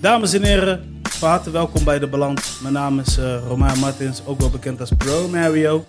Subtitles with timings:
[0.00, 2.60] Dames en heren, van harte welkom bij De Balans.
[2.60, 5.84] Mijn naam is uh, Romain Martins, ook wel bekend als Bro Mario.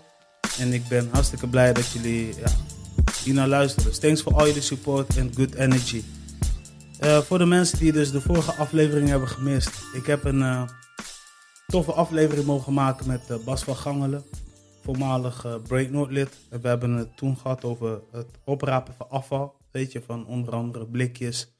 [0.59, 2.51] En ik ben hartstikke blij dat jullie ja,
[3.23, 3.99] hier naar luisteren.
[3.99, 6.03] Thanks for all your support and good energy.
[7.03, 9.71] Uh, voor de mensen die dus de vorige aflevering hebben gemist.
[9.93, 10.63] Ik heb een uh,
[11.67, 14.23] toffe aflevering mogen maken met Bas van Gangelen.
[14.83, 16.29] Voormalig uh, Break lid.
[16.49, 19.55] We hebben het toen gehad over het oprapen van afval.
[19.71, 21.50] Weet je, van onder andere blikjes,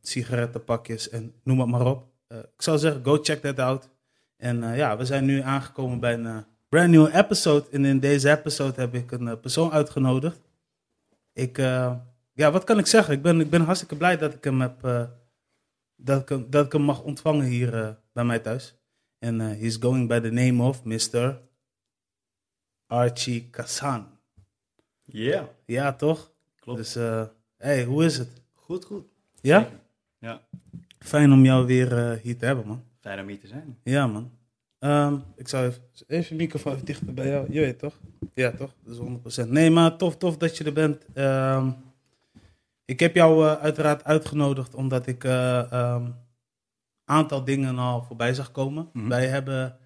[0.00, 2.06] sigarettenpakjes en noem het maar op.
[2.28, 3.88] ik zou zeggen, go check that out.
[4.36, 7.66] En ja, we zijn nu aangekomen bij een brand new episode.
[7.70, 10.40] En in deze episode heb ik een persoon uitgenodigd.
[11.32, 11.56] Ik
[12.32, 13.14] ja, wat kan ik zeggen?
[13.14, 14.80] Ik ben, ik ben hartstikke blij dat ik hem heb,
[15.96, 18.74] dat, ik hem, dat ik hem mag ontvangen hier bij mij thuis.
[19.18, 21.40] En uh, he's going by the name of Mr.
[22.86, 24.18] Archie Kassan.
[25.02, 25.46] Yeah.
[25.66, 26.32] Ja, toch?
[26.60, 26.78] Klopt.
[26.78, 26.94] Dus,
[27.56, 28.42] hey, hoe is het?
[28.66, 29.04] Goed, goed.
[29.40, 29.62] Ja?
[29.62, 29.80] Zeker.
[30.18, 30.42] Ja.
[30.98, 32.82] Fijn om jou weer hier te hebben, man.
[33.00, 33.78] Fijn om hier te zijn.
[33.82, 34.30] Ja, man.
[34.78, 37.52] Um, ik zou even, even de microfoon even dichter bij jou.
[37.52, 38.00] Je weet toch?
[38.34, 38.74] Ja, toch?
[38.84, 38.94] Dat
[39.26, 39.48] is 100%.
[39.48, 41.06] Nee, maar tof, tof dat je er bent.
[41.14, 41.76] Um,
[42.84, 45.30] ik heb jou uh, uiteraard uitgenodigd omdat ik een
[45.72, 46.14] uh, um,
[47.04, 48.88] aantal dingen al voorbij zag komen.
[48.92, 49.08] Mhm.
[49.08, 49.78] Wij hebben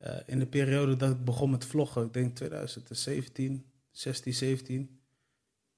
[0.00, 5.00] uh, in de periode dat ik begon met vloggen, ik denk 2017, 16, 17,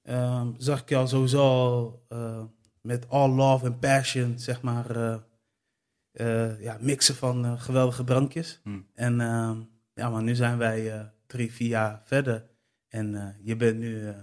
[0.03, 2.05] um, zag ik jou sowieso al
[2.81, 4.97] met all love and passion, zeg maar,
[6.13, 8.59] uh, ja, mixen van geweldige drankjes.
[8.63, 8.79] Mhm.
[8.93, 9.15] En
[9.93, 12.45] ja, maar nu zijn wij drie, vier jaar verder
[12.87, 14.13] en je bent nu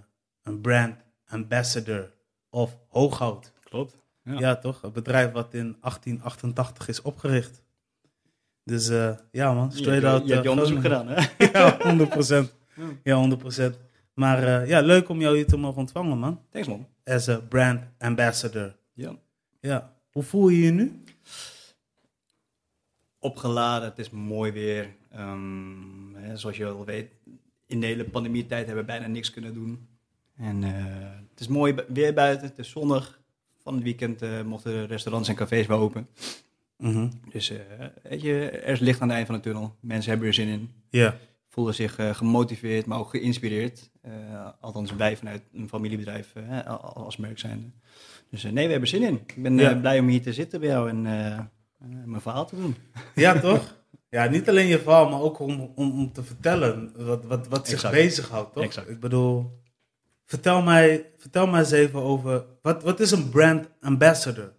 [0.43, 2.13] een brand ambassador
[2.51, 3.53] of Hooghout.
[3.65, 3.97] Klopt.
[4.23, 4.39] Ja.
[4.39, 4.57] Ja.
[4.57, 4.83] toch?
[4.83, 7.63] Een bedrijf wat in 1888 is opgericht.
[8.65, 8.89] Dus
[9.31, 10.27] ja man, straight je, out.
[10.27, 11.27] Je hebt je onderzoek gedaan, hè?
[11.53, 11.79] Ja,
[12.47, 12.59] 100%.
[13.03, 13.39] Ja,
[13.73, 13.75] 100%.
[14.15, 16.41] Maar ja, leuk om jou hier te mogen ontvangen, man.
[16.51, 16.87] Thanks, man.
[17.09, 18.77] As a brand ambassador.
[18.93, 19.17] Ja.
[19.61, 19.97] Ja.
[20.11, 21.03] Hoe voel je je nu?
[23.19, 24.97] Opgeladen, het is mooi weer.
[25.17, 27.11] Um, hè, zoals je al weet,
[27.67, 29.89] in de hele pandemietijd hebben we bijna niks kunnen doen.
[30.37, 30.71] En uh,
[31.31, 33.21] het is mooi weer buiten, het is zonnig.
[33.63, 36.09] Van het weekend uh, mochten restaurants en cafés weer open.
[36.77, 37.11] Mm -hmm.
[37.31, 37.59] Dus uh,
[38.03, 39.77] weet je, er is licht aan het eind van de tunnel.
[39.81, 40.71] Mensen hebben er zin in.
[40.91, 41.17] Ja.
[41.49, 43.91] Voelen zich gemotiveerd, maar ook geïnspireerd.
[44.61, 46.33] Althans, wij vanuit een familiebedrijf
[46.95, 47.75] als merk zijn.
[48.31, 49.15] Dus nee, we hebben zin in.
[49.27, 49.75] Ik ben Ja.
[49.75, 51.03] blij om hier te zitten bij jou en
[52.05, 52.77] mijn verhaal te doen.
[53.15, 53.77] Ja, toch?
[54.11, 57.69] Ja, niet alleen je verhaal, maar ook om, om, om te vertellen wat, wat, wat
[57.69, 58.63] zich bezighoudt, toch?
[58.65, 58.89] Exact.
[58.89, 59.61] Ik bedoel,
[60.25, 64.53] vertel mij, vertel mij eens even over, wat, wat is een brand ambassador?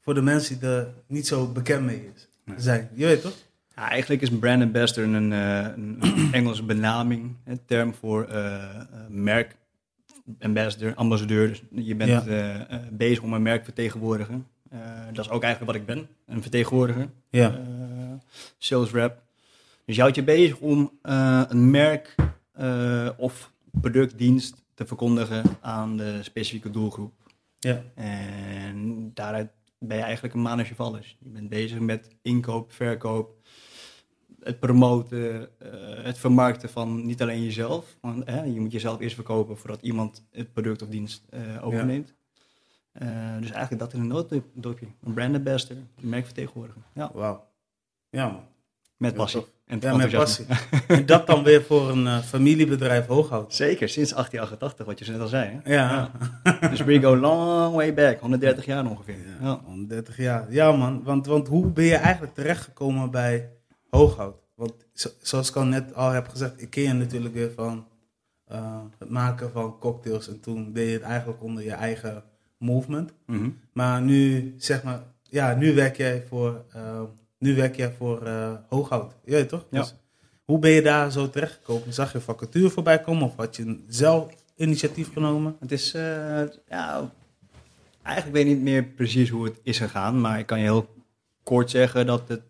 [0.00, 2.28] Voor de mensen die er niet zo bekend mee is,
[2.64, 2.90] zijn.
[2.94, 3.34] Je weet toch?
[3.80, 5.98] Ja, eigenlijk is brand ambassador een, een
[6.32, 8.64] Engelse benaming, een term voor uh,
[9.08, 9.56] merk
[10.40, 11.48] ambassador, ambassadeur.
[11.48, 12.64] Dus je bent Ja.
[12.92, 14.46] bezig om een merk te vertegenwoordigen.
[15.12, 17.10] dat is ook eigenlijk wat ik ben, een vertegenwoordiger.
[17.30, 17.60] Ja.
[18.58, 19.22] sales rep.
[19.84, 22.14] Dus je houdt je bezig om een merk
[23.16, 27.12] of product, dienst te verkondigen aan de specifieke doelgroep.
[27.58, 27.82] Ja.
[27.94, 31.16] En daaruit ben je eigenlijk een man als je valt is.
[31.20, 33.39] Je bent bezig met inkoop, verkoop,
[34.42, 35.68] het promoten, uh,
[36.04, 37.96] het vermarkten van niet alleen jezelf.
[38.00, 42.08] Want hè, je moet jezelf eerst verkopen voordat iemand het product of dienst uh, overneemt.
[42.08, 42.14] Ja.
[43.02, 44.86] Uh, dus eigenlijk dat is een nooddopje.
[45.02, 46.82] Een brand ambassador, een merkvertegenwoordiger.
[46.94, 47.10] Ja.
[47.14, 47.46] Wauw.
[48.10, 48.44] Ja man.
[48.96, 49.44] Met passie.
[49.66, 50.46] En ja, met passie.
[50.88, 53.54] en dat dan weer voor een uh, familiebedrijf Hooghout.
[53.54, 55.60] Zeker, sinds 1888, wat je net al zei.
[55.62, 55.74] Hè?
[55.74, 56.10] Ja.
[56.42, 56.68] ja.
[56.68, 59.18] dus we go long way back, 130 jaar ongeveer.
[59.40, 59.60] Ja, ja.
[59.64, 60.52] 130 jaar.
[60.52, 63.50] Ja man, want, want hoe ben je eigenlijk terechtgekomen bij
[63.90, 64.36] Hooghout?
[64.54, 67.86] Want zo, zoals ik al net al heb gezegd, ik ken je natuurlijk weer van
[68.52, 70.28] uh, het maken van cocktails.
[70.28, 72.22] En toen deed je het eigenlijk onder je eigen
[72.58, 73.12] movement.
[73.26, 73.58] Mm -hmm.
[73.72, 76.64] Maar nu, zeg maar, ja, nu werk jij voor...
[76.76, 77.02] Uh,
[77.38, 79.66] nu werk jij voor uh, Hooghout, je weet toch?
[79.70, 79.80] Ja.
[79.80, 79.94] Dus
[80.44, 81.92] hoe ben je daar zo terechtgekomen?
[81.92, 85.56] Zag je vacature voorbij komen of had je zelf initiatief genomen?
[85.60, 85.90] Het is,
[86.68, 87.10] ja,
[88.02, 90.88] eigenlijk weet ik niet meer precies hoe het is gegaan, maar ik kan je heel
[91.42, 92.42] kort zeggen dat het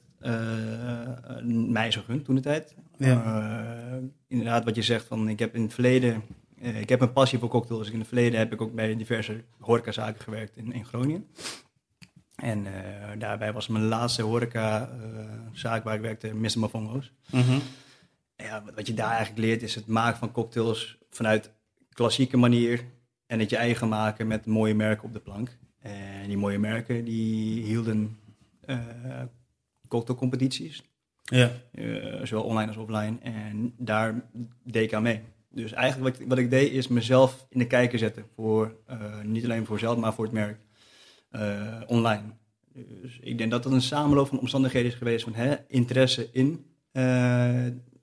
[1.44, 2.74] mij is gegund toen de tijd.
[2.96, 4.00] Ja.
[4.28, 6.22] inderdaad, wat je zegt, van ik heb in het verleden,
[6.60, 7.90] ik heb een passie voor cocktails.
[7.90, 11.26] In het verleden heb ik ook bij diverse horecazaken gewerkt in, in Groningen.
[12.40, 12.72] En uh,
[13.18, 16.58] daarbij was mijn laatste horeca-zaak uh, waar ik werkte, Mr.
[16.58, 17.12] Mafongo's.
[17.30, 17.60] Mm -hmm.
[18.36, 21.52] ja, wat je daar eigenlijk leert is het maken van cocktails vanuit
[21.92, 22.84] klassieke manier.
[23.26, 25.58] En het je eigen maken met mooie merken op de plank.
[25.78, 28.18] En die mooie merken die hielden
[28.66, 28.78] uh,
[29.90, 30.82] cocktailcompetities.
[31.22, 31.52] Ja.
[32.22, 33.18] zowel online als offline.
[33.22, 34.30] En daar
[34.64, 35.20] deed ik aan mee.
[35.50, 38.24] Dus eigenlijk wat, wat ik deed is mezelf in de kijker zetten.
[38.34, 38.76] Voor,
[39.22, 40.58] niet alleen voor zelf, maar voor het merk.
[41.32, 42.22] uh, online.
[43.02, 46.66] Dus ik denk dat dat een samenloop van omstandigheden is geweest van hè, interesse in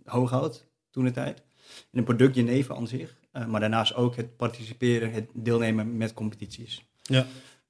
[0.04, 1.44] hooghout toen de tijd.
[1.92, 3.16] In een product Jenever aan zich.
[3.48, 6.86] Maar daarnaast ook het participeren, het deelnemen met competities.
[7.02, 7.26] Ja.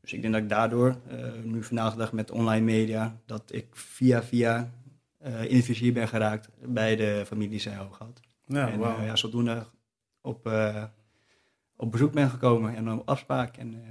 [0.07, 3.43] Dus ik denk dat ik daardoor, uh, nu vandaag de dag met online media, dat
[3.47, 4.71] ik via via
[5.25, 8.19] uh, in het vizier ben geraakt bij de familie Zij Hooghout.
[8.45, 9.05] Ja, en wow.
[9.05, 9.65] ja, zodoende
[10.21, 10.51] op,
[11.75, 13.57] op bezoek ben gekomen en op afspraak.
[13.57, 13.83] En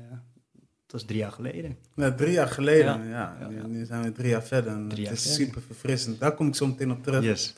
[0.87, 1.77] dat is drie jaar geleden.
[1.95, 3.09] Ja, drie jaar geleden.
[3.09, 3.49] Ja.
[3.67, 4.73] Nu zijn we drie jaar verder.
[4.73, 5.47] En Drie jaar het is verder.
[5.47, 6.21] super verfrissend.
[6.21, 7.23] Daar kom ik zo meteen op terug.
[7.25, 7.55] Yes.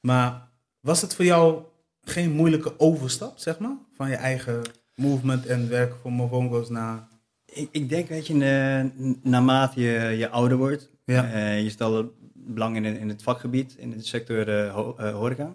[0.00, 0.48] Maar
[0.80, 1.62] was het voor jou
[2.02, 3.76] geen moeilijke overstap, zeg maar?
[3.92, 4.62] Van je eigen
[4.94, 7.12] movement en werk voor Movongo's naar...
[7.54, 11.32] Ik, ik denk, weet je, eh, naarmate je, je ouder wordt, Ja.
[11.32, 15.54] eh, je stelt belang in, in het vakgebied, in de sector eh, ho- horeca,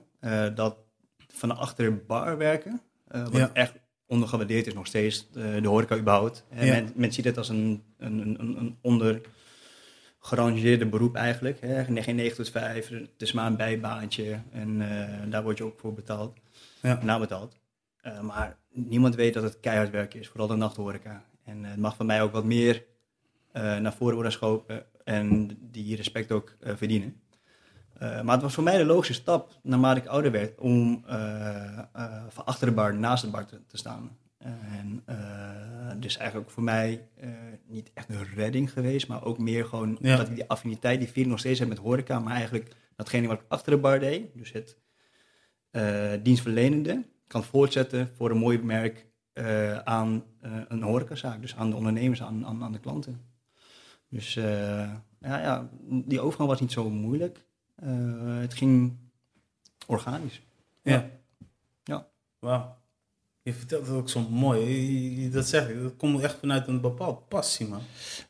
[0.55, 0.77] dat
[1.27, 3.49] van achter de bar werken, wat Ja.
[3.53, 3.73] echt
[4.07, 6.45] ondergewaardeerd is nog steeds, de horeca überhaupt.
[6.55, 6.65] Ja.
[6.65, 8.77] men, men ziet het als een, een, een, een-
[10.89, 11.61] beroep eigenlijk.
[11.61, 11.83] Hè?
[12.03, 14.81] Geen 9 tot 5, het is maar een bijbaantje en
[15.29, 16.37] daar word je ook voor betaald,
[16.81, 16.99] Ja.
[17.03, 17.57] nabetaald.
[18.21, 21.23] Maar niemand weet dat het keihard werk is, vooral de nachthoreca.
[21.49, 22.85] En eh, het mag van mij ook wat meer
[23.51, 27.21] eh, naar voren worden geschoven en die respect ook eh, verdienen.
[27.99, 31.03] Maar het was voor mij de logische stap, naarmate ik ouder werd, om
[32.29, 34.17] van achter de bar naast de bar te, te staan.
[34.39, 37.29] En uh, dus eigenlijk voor mij uh,
[37.67, 40.17] niet echt een redding geweest, maar ook meer gewoon Ja.
[40.17, 43.39] dat ik die affiniteit, die feeling nog steeds heb met horeca, maar eigenlijk datgene wat
[43.39, 44.77] ik achter de bar deed, dus het
[45.71, 51.69] uh, dienstverlenende, kan voortzetten voor een mooi merk uh, aan uh, een horecazaak, dus aan
[51.69, 53.21] de ondernemers, aan, aan, aan de klanten.
[54.09, 54.45] Dus uh,
[55.19, 57.47] ja, ja, die overgang was niet zo moeilijk.
[58.39, 58.97] Het ging
[59.87, 60.41] organisch.
[60.83, 61.09] Ja.
[61.83, 62.07] Ja.
[62.39, 62.77] Wauw.
[63.41, 65.29] Je vertelt het ook zo mooi.
[65.29, 65.81] Dat zeg ik.
[65.81, 67.81] Dat komt echt vanuit een bepaald passie, man.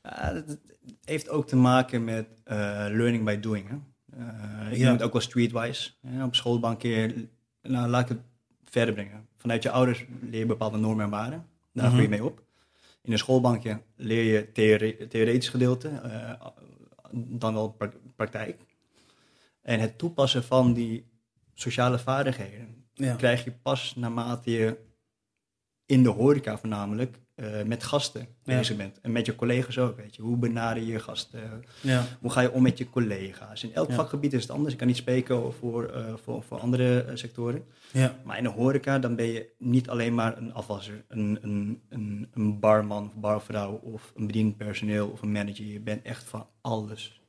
[0.04, 0.60] Ja, het
[1.04, 3.70] heeft ook te maken met learning by doing.
[3.70, 3.76] Hè?
[4.72, 5.92] Ik noem het ook wel streetwise.
[6.02, 6.24] Hè?
[6.24, 7.28] Op school een keer,
[7.62, 8.22] nou, laat ik het
[8.64, 9.28] verder brengen.
[9.40, 11.46] Vanuit je ouders leer je bepaalde normen en waarden.
[11.74, 11.94] Daar Mhm.
[11.94, 12.44] groei je mee op.
[13.02, 16.46] In een schoolbankje leer je theore theoretisch gedeelte, uh,
[17.12, 18.62] dan wel pra praktijk.
[19.62, 21.06] En het toepassen van die
[21.54, 23.16] sociale vaardigheden Ja.
[23.16, 24.78] krijg je pas naarmate je
[25.86, 28.28] in de horeca voornamelijk uh, met gasten Ja.
[28.58, 29.02] bezig bent.
[29.02, 30.22] En met je collega's ook, weet je.
[30.22, 31.64] Hoe benader je gasten?
[31.82, 32.06] Ja.
[32.22, 33.64] Hoe ga je om met je collega's?
[33.64, 33.96] In elk Ja.
[33.96, 34.72] vakgebied is het anders.
[34.72, 37.64] Ik kan niet spreken voor, uh, voor, voor andere uh, sectoren.
[37.92, 38.16] Ja.
[38.24, 42.28] Maar in de horeca, dan ben je niet alleen maar een afwasser, een, een, een,
[42.34, 45.66] een barman of barvrouw of een bediend personeel of een manager.
[45.66, 47.22] Je bent echt van alles.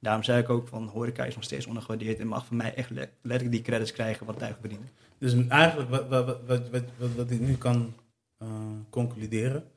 [0.00, 2.90] Daarom zei ik ook van horeca is nog steeds ondergewaardeerd en mag van mij echt
[2.90, 4.92] le- letterlijk die credits krijgen wat eigenlijk verdient.
[5.18, 7.94] Dus eigenlijk wat, wat, wat, wat, wat, wat, wat ik nu kan
[8.42, 8.48] uh,
[8.90, 9.70] concluderen.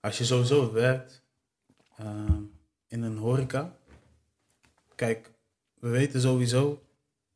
[0.00, 1.22] Als je sowieso werkt
[2.00, 2.06] uh,
[2.86, 3.76] in een horeca.
[4.94, 5.32] Kijk,
[5.74, 6.82] we weten sowieso,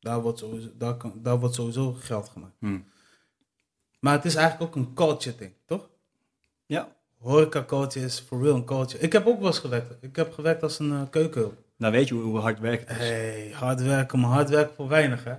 [0.01, 2.57] daar wordt sowieso, daar kan, daar wordt sowieso geld gemaakt.
[2.59, 2.85] Hmm.
[4.01, 5.89] Maar het is eigenlijk ook een culture ding, toch?
[6.67, 9.03] Ja, Horeca culture is for real een culture.
[9.03, 9.97] Ik heb ook wel eens gewerkt.
[10.01, 11.55] Ik heb gewerkt als een uh, keukenhulp.
[11.77, 13.09] nou weet je hoe, hard werken het is.
[13.09, 15.35] Hey, hard werken, maar hard werken voor weinig, hè?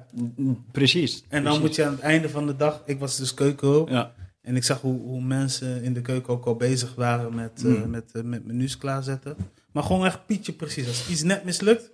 [0.71, 1.23] Precies.
[1.27, 1.61] En dan precies.
[1.61, 3.89] moet je aan het einde van de dag, ik was dus keukenhulp.
[3.89, 7.63] Ja, En ik zag hoe, hoe mensen in de keuken ook al bezig waren met,
[7.65, 7.89] eh, Mm.
[7.89, 9.35] met, eh, met menus klaarzetten.
[9.71, 10.87] Maar gewoon echt pietje precies.
[10.87, 11.91] Als iets net mislukt,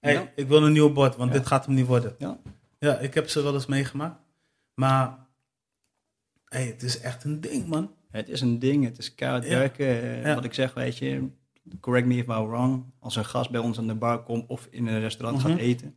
[0.00, 0.32] hey, Ja.
[0.36, 1.38] ik wil een nieuw bord, want Ja.
[1.38, 2.14] dit gaat hem niet worden.
[2.18, 2.38] ja.
[2.78, 4.20] Ja, ik heb ze wel eens meegemaakt.
[4.74, 5.26] Maar
[6.44, 7.94] hey, het is echt een ding, man.
[8.10, 9.40] Het is een ding, het is Ja.
[9.40, 10.22] werken.
[10.24, 10.34] Eh.
[10.34, 11.28] Wat ik zeg, weet je,
[11.80, 12.84] correct me if I'm wrong.
[12.98, 15.48] Als een gast bij ons aan de bar komt of in een restaurant Mhm.
[15.50, 15.96] gaat eten,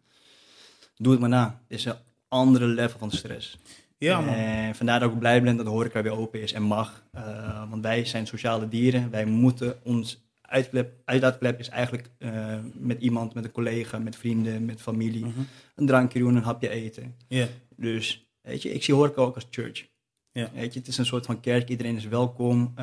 [0.96, 1.46] doe het maar na.
[1.68, 1.96] Het is een
[2.28, 3.60] andere level van stress.
[4.04, 4.36] Ja, man.
[4.36, 7.04] En vandaar dat ik blij ben dat de horeca weer open is en mag.
[7.16, 9.10] Uh, want wij zijn sociale dieren.
[9.10, 14.66] Wij moeten ons uitklep, uitlaatklep is eigenlijk uh, met iemand, met een collega, met vrienden,
[14.66, 15.26] met familie.
[15.26, 15.40] Mhm.
[15.76, 17.16] Een drankje doen, een hapje eten.
[17.28, 19.88] Ja, Dus weet je, ik zie horeca ook als church.
[20.32, 20.50] Ja.
[20.54, 22.74] Weet je, het is een soort van kerk, iedereen is welkom.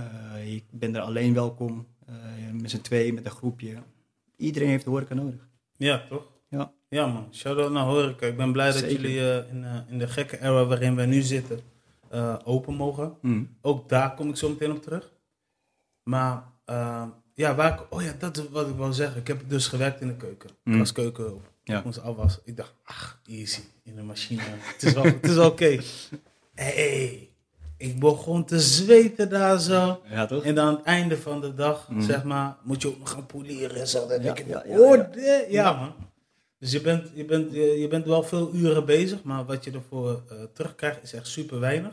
[0.47, 1.87] Ik ben er alleen welkom,
[2.53, 3.75] met z'n tweeën, met een groepje.
[4.37, 5.49] Iedereen heeft de horeca nodig.
[5.77, 6.40] ja toch?
[6.91, 7.07] Ja.
[7.07, 7.29] Man.
[7.33, 8.27] Shout-out naar horeca.
[8.27, 8.89] Ik ben blij Zeker.
[8.89, 11.61] dat jullie uh, in, in de gekke era waarin wij nu zitten
[12.15, 13.15] uh, open mogen.
[13.21, 13.57] Mm.
[13.63, 15.11] Ook daar kom ik zo meteen op terug.
[16.03, 16.43] Maar
[17.35, 19.21] ja, waar ik, oh ja, dat is wat ik wil zeggen.
[19.21, 20.51] Ik heb dus gewerkt in de keuken.
[20.65, 20.73] Mm.
[20.73, 21.51] Ik was keukenhulp.
[21.65, 21.79] Ja.
[21.79, 22.43] Ik moest afwassen.
[22.45, 23.61] Ik dacht, ach, easy.
[23.83, 24.43] In de machine.
[24.47, 25.79] het is wel, het is oké.
[26.55, 27.29] Hey,
[27.77, 30.01] ik begon te zweten daar zo.
[30.11, 30.45] Ja, toch?
[30.45, 32.01] En dan aan het einde van de dag, Mm.
[32.01, 34.07] zeg maar, moet je ook nog gaan polieren en zo.
[34.07, 35.93] Dan Ja, denk ik, ja, ja, oh, de- man.
[36.61, 39.71] Dus je bent, je, bent, je, je bent wel veel uren bezig, maar wat je
[39.71, 41.93] ervoor uh, terugkrijgt is echt super weinig.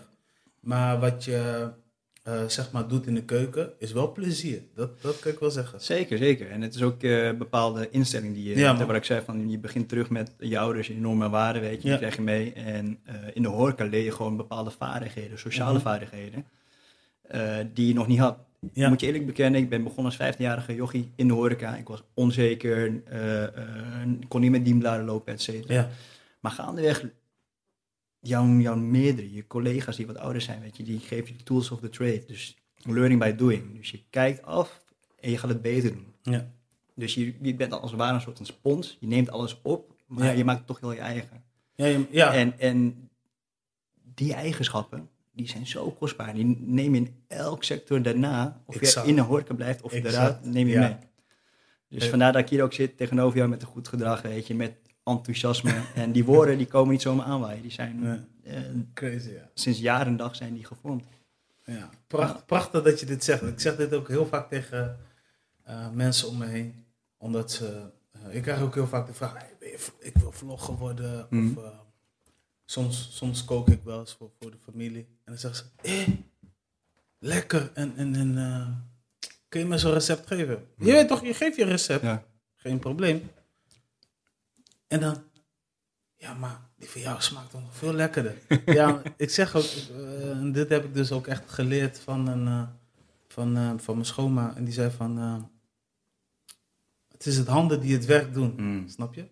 [0.60, 1.70] Maar wat je
[2.24, 4.62] eh, zeg maar doet in de keuken, is wel plezier.
[4.76, 5.82] Dat, dat kan ik wel zeggen.
[5.82, 6.50] Zeker, zeker.
[6.50, 8.88] En het is ook eh, een bepaalde instelling die je Ja, hebt.
[8.88, 11.76] Wat ik zei, van, je begint terug met je ouders, je normen en waarden, weet
[11.76, 11.98] je, die Ja.
[11.98, 12.54] krijg je mee.
[12.54, 15.82] En eh, in de horeca leer je gewoon bepaalde vaardigheden, sociale Mhm.
[15.82, 16.46] vaardigheden,
[17.22, 18.38] eh, die je nog niet had.
[18.74, 18.90] Ja.
[18.90, 21.76] Moet je eerlijk bekennen, ik ben begonnen als 15-jarige jochie in de horeca.
[21.76, 25.74] Ik was onzeker, eh, eh, kon niet met dienbladen lopen, et cetera.
[25.74, 25.90] Ja.
[26.40, 27.06] Maar gaandeweg,
[28.20, 31.44] jouw, jouw meerdere, je collega's die wat ouder zijn, weet je, die geven je de
[31.44, 32.24] tools of the trade.
[32.28, 33.76] Dus learning by doing.
[33.78, 34.84] Dus je kijkt af
[35.20, 36.14] en je gaat het beter doen.
[36.22, 36.52] Ja.
[36.96, 38.98] Dus je, je bent als het ware een soort van spons.
[39.00, 40.32] Je neemt alles op, maar Ja.
[40.32, 41.44] je maakt het toch heel je eigen.
[41.76, 42.34] Ja, je- ja.
[42.34, 43.10] En, en
[44.16, 46.34] die eigenschappen, die zijn zo kostbaar.
[46.34, 49.06] Die neem je in elk sector daarna, of Exact.
[49.06, 50.80] je in de horeca blijft of eruit, neem je Ja.
[50.80, 50.96] mee.
[51.90, 52.10] Dus Eh.
[52.10, 54.74] vandaar dat ik hier ook zit tegenover jou met een goed gedrag, weet je, met
[55.04, 55.82] enthousiasme.
[55.96, 57.62] en die woorden, die komen niet zomaar aanwaaien.
[57.62, 58.54] Die zijn, eh,
[58.94, 59.50] Crazy, ja.
[59.54, 61.04] sinds jaar en dag zijn die gevormd.
[61.66, 61.90] ja.
[62.08, 63.42] Pracht, prachtig dat je dit zegt.
[63.42, 64.98] Ik zeg dit ook heel vaak tegen
[65.64, 66.86] eh, mensen om me heen.
[67.18, 67.90] Omdat ze...
[68.30, 69.50] ik krijg ook heel vaak de vraag, hey,
[70.00, 71.28] ik wil vlogger worden.
[71.30, 71.58] Mhm.
[71.58, 71.70] Of eh,
[72.70, 75.04] soms, soms kook ik wel eens voor, voor de familie.
[75.04, 76.08] En dan zeggen ze, eh,
[77.20, 77.72] lekker.
[77.74, 78.70] En, en, en eh,
[79.50, 80.68] kun je me zo'n recept geven?
[80.78, 82.02] Je weet toch, je geeft je recept.
[82.02, 82.24] Ja.
[82.56, 83.32] Geen probleem.
[84.88, 85.24] En dan,
[86.16, 88.36] ja, maar die van jou smaakt nog veel lekkerder.
[88.66, 92.68] ja, ik zeg ook, eh, dit heb ik dus ook echt geleerd van, een, eh,
[93.28, 94.56] van, van mijn schoonma.
[94.56, 95.18] En die zei van,
[97.08, 98.54] het is het handen die het werk doen.
[98.58, 98.88] Mm.
[98.88, 99.28] Snap je?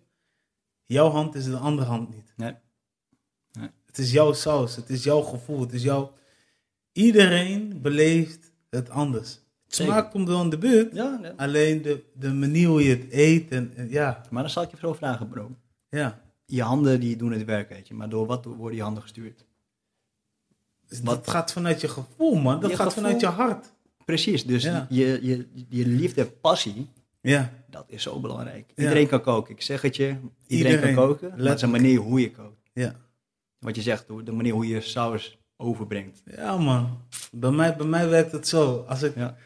[0.84, 2.32] Jouw hand is de andere hand niet.
[2.36, 2.54] Nee.
[3.96, 6.12] Het is jouw saus, het is jouw gevoel, het is jouw...
[6.92, 9.40] Iedereen beleeft het anders.
[9.64, 11.32] Het smaakt komt wel in de buurt, Ja, nee.
[11.36, 14.70] alleen de, de manier hoe je het eet en, en ja, maar dan zal ik
[14.70, 15.50] je zo vragen, bro.
[15.88, 16.24] ja.
[16.48, 17.94] Je handen die doen het werk, weet je.
[17.94, 19.44] Maar door wat worden je handen gestuurd?
[20.88, 22.60] Dus Wat- Dat gaat vanuit je gevoel, man.
[22.60, 23.02] Dat Je gaat gevoel.
[23.02, 23.72] vanuit je hart.
[24.04, 24.86] Precies, dus Ja.
[24.90, 26.88] je, je, je liefde, passie,
[27.20, 28.72] Ja, dat is zo belangrijk.
[28.74, 28.82] Ja.
[28.82, 30.02] Iedereen kan koken, ik zeg het je.
[30.46, 30.94] Iedereen, Iedereen.
[30.94, 32.60] kan koken, maar het is een manier hoe je kookt.
[32.72, 32.94] ja.
[33.58, 36.22] Wat je zegt, de manier hoe je saus overbrengt.
[36.24, 37.00] Ja, man.
[37.32, 38.84] Bij mij, bij mij werkt het zo.
[38.88, 39.36] Als ik, Ja.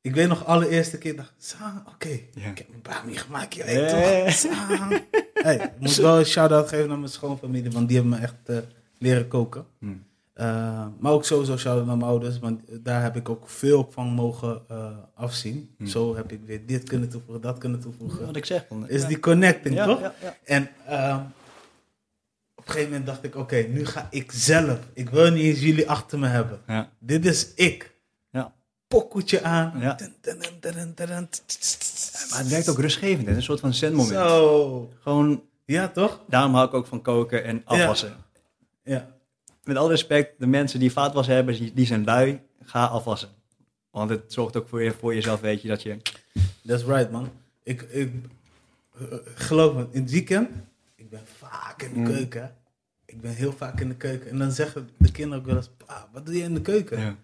[0.00, 2.48] ik weet nog, allereerste keer dacht ik, "Sa, oké, Ja.
[2.50, 5.00] ik heb mijn bami gemaakt, je weet toch?
[5.42, 8.34] Hey, ik moet wel een shout-out geven naar mijn schoonfamilie, want die hebben me echt
[8.44, 8.56] eh,
[8.98, 9.64] leren koken.
[9.78, 9.86] Hm.
[10.32, 14.06] Eh, maar ook sowieso shout-out naar mijn ouders, want daar heb ik ook veel van
[14.08, 15.74] mogen eh, afzien.
[15.78, 15.86] Hm.
[15.86, 18.26] Zo heb ik weer dit kunnen toevoegen, dat kunnen toevoegen.
[18.26, 18.66] Wat ik zeg.
[18.86, 19.08] Is ja.
[19.08, 20.12] die connecting, toch?
[20.44, 21.20] En ehm,
[22.62, 24.78] op een gegeven moment dacht ik, oké, nu ga ik zelf.
[24.92, 26.60] Ik wil niet eens jullie achter me hebben.
[26.66, 26.90] Ja.
[26.98, 27.94] Dit is ik.
[28.30, 28.52] Ja.
[28.86, 29.72] Pokkeltje aan.
[29.80, 29.98] Ja.
[32.30, 33.34] Maar het werkt ook rustgevend, hè?
[33.34, 34.12] een soort van zenmoment.
[34.14, 34.92] Zo.
[35.00, 36.20] Gewoon, Ja, toch?
[36.28, 38.16] daarom hou ik ook van koken en afwassen.
[38.84, 39.08] Ja.
[39.64, 43.28] Met alle respect, de mensen die vaatwassen hebben, die, zijn lui, ga afwassen.
[43.90, 45.96] Want het zorgt ook voor, je, voor jezelf, weet je, dat je...
[46.66, 47.30] That's right, man.
[47.62, 48.12] Ik, ik
[48.98, 50.48] eh, geloof me, in het weekend,
[51.18, 52.06] ben vaak in de Mm.
[52.06, 52.54] keuken.
[53.04, 54.30] Ik ben heel vaak in de keuken.
[54.30, 57.00] En dan zeggen de kinderen ook wel eens, pa, wat doe je in de keuken?
[57.00, 57.16] Ja.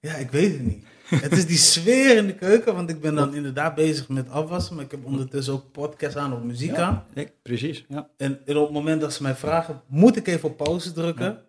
[0.00, 0.84] Ja, ik weet het niet.
[1.08, 4.74] het is die sfeer in de keuken, want ik ben dan inderdaad bezig met afwassen,
[4.74, 7.04] maar ik heb ondertussen ook podcast aan of muziek aan.
[7.42, 8.08] Precies, ja.
[8.16, 11.24] En, op het moment dat ze mij vragen, moet ik even op pauze drukken.
[11.24, 11.42] Ja.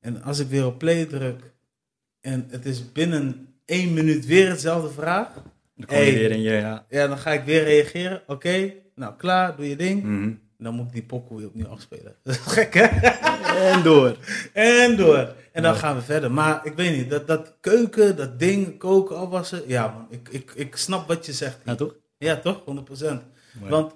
[0.00, 1.52] En als ik weer op play druk
[2.20, 5.32] en het is binnen één minuut weer hetzelfde vraag,
[5.76, 6.12] Dan kom je Hey.
[6.14, 6.50] weer in je...
[6.52, 6.86] Ja.
[6.88, 8.22] ja, dan ga ik weer reageren.
[8.26, 10.02] Oké, nou klaar, doe je ding.
[10.02, 10.32] Mhm.
[10.64, 12.16] Dan moet ik die pokoe weer opnieuw afspelen.
[12.22, 12.84] Dat is gek, hè?
[13.70, 14.16] En door.
[14.52, 15.34] En door.
[15.52, 15.78] En dan Ja.
[15.78, 16.30] gaan we verder.
[16.32, 19.62] Maar ik weet niet, dat, dat keuken, dat ding, koken, afwassen.
[19.66, 21.58] Ja, man, ik, ik, ik snap wat je zegt.
[21.64, 21.94] Ja, toch?
[22.18, 22.60] Ja, toch?
[22.60, 22.64] 100%.
[22.64, 23.70] Mooi.
[23.70, 23.94] Want,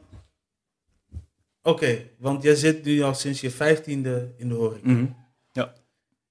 [1.62, 4.88] oké, want jij zit nu al sinds je vijftiende in de horeca.
[4.90, 5.06] Mhm.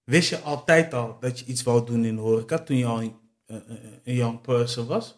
[0.04, 3.02] Wist je altijd al dat je iets wou doen in de horeca toen je al
[3.02, 3.16] een,
[3.46, 3.64] een,
[4.04, 5.18] een young person was?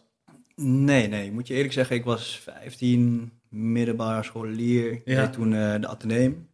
[0.56, 1.32] Nee, nee.
[1.32, 5.00] Moet je eerlijk zeggen, ik was 15, middelbare scholier.
[5.04, 5.20] Ja.
[5.24, 6.48] deed toen eh, de Atheneum.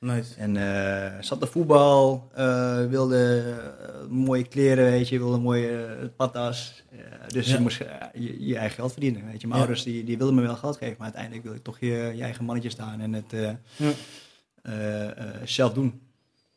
[0.00, 0.34] Nice.
[0.36, 3.44] En eh, zat de voetbal, eh, wilde
[4.10, 6.82] mooie kleren, weet je, wilde mooie patas.
[7.28, 7.54] Dus Ja.
[7.54, 7.78] je moest
[8.14, 9.46] je, je eigen geld verdienen, weet je.
[9.46, 9.66] Mijn Ja.
[9.66, 12.22] ouders die, die wilden me wel geld geven, maar uiteindelijk wil ik toch je, je
[12.22, 13.32] eigen mannetje staan en het
[13.76, 13.94] Ja.
[15.44, 16.00] zelf doen.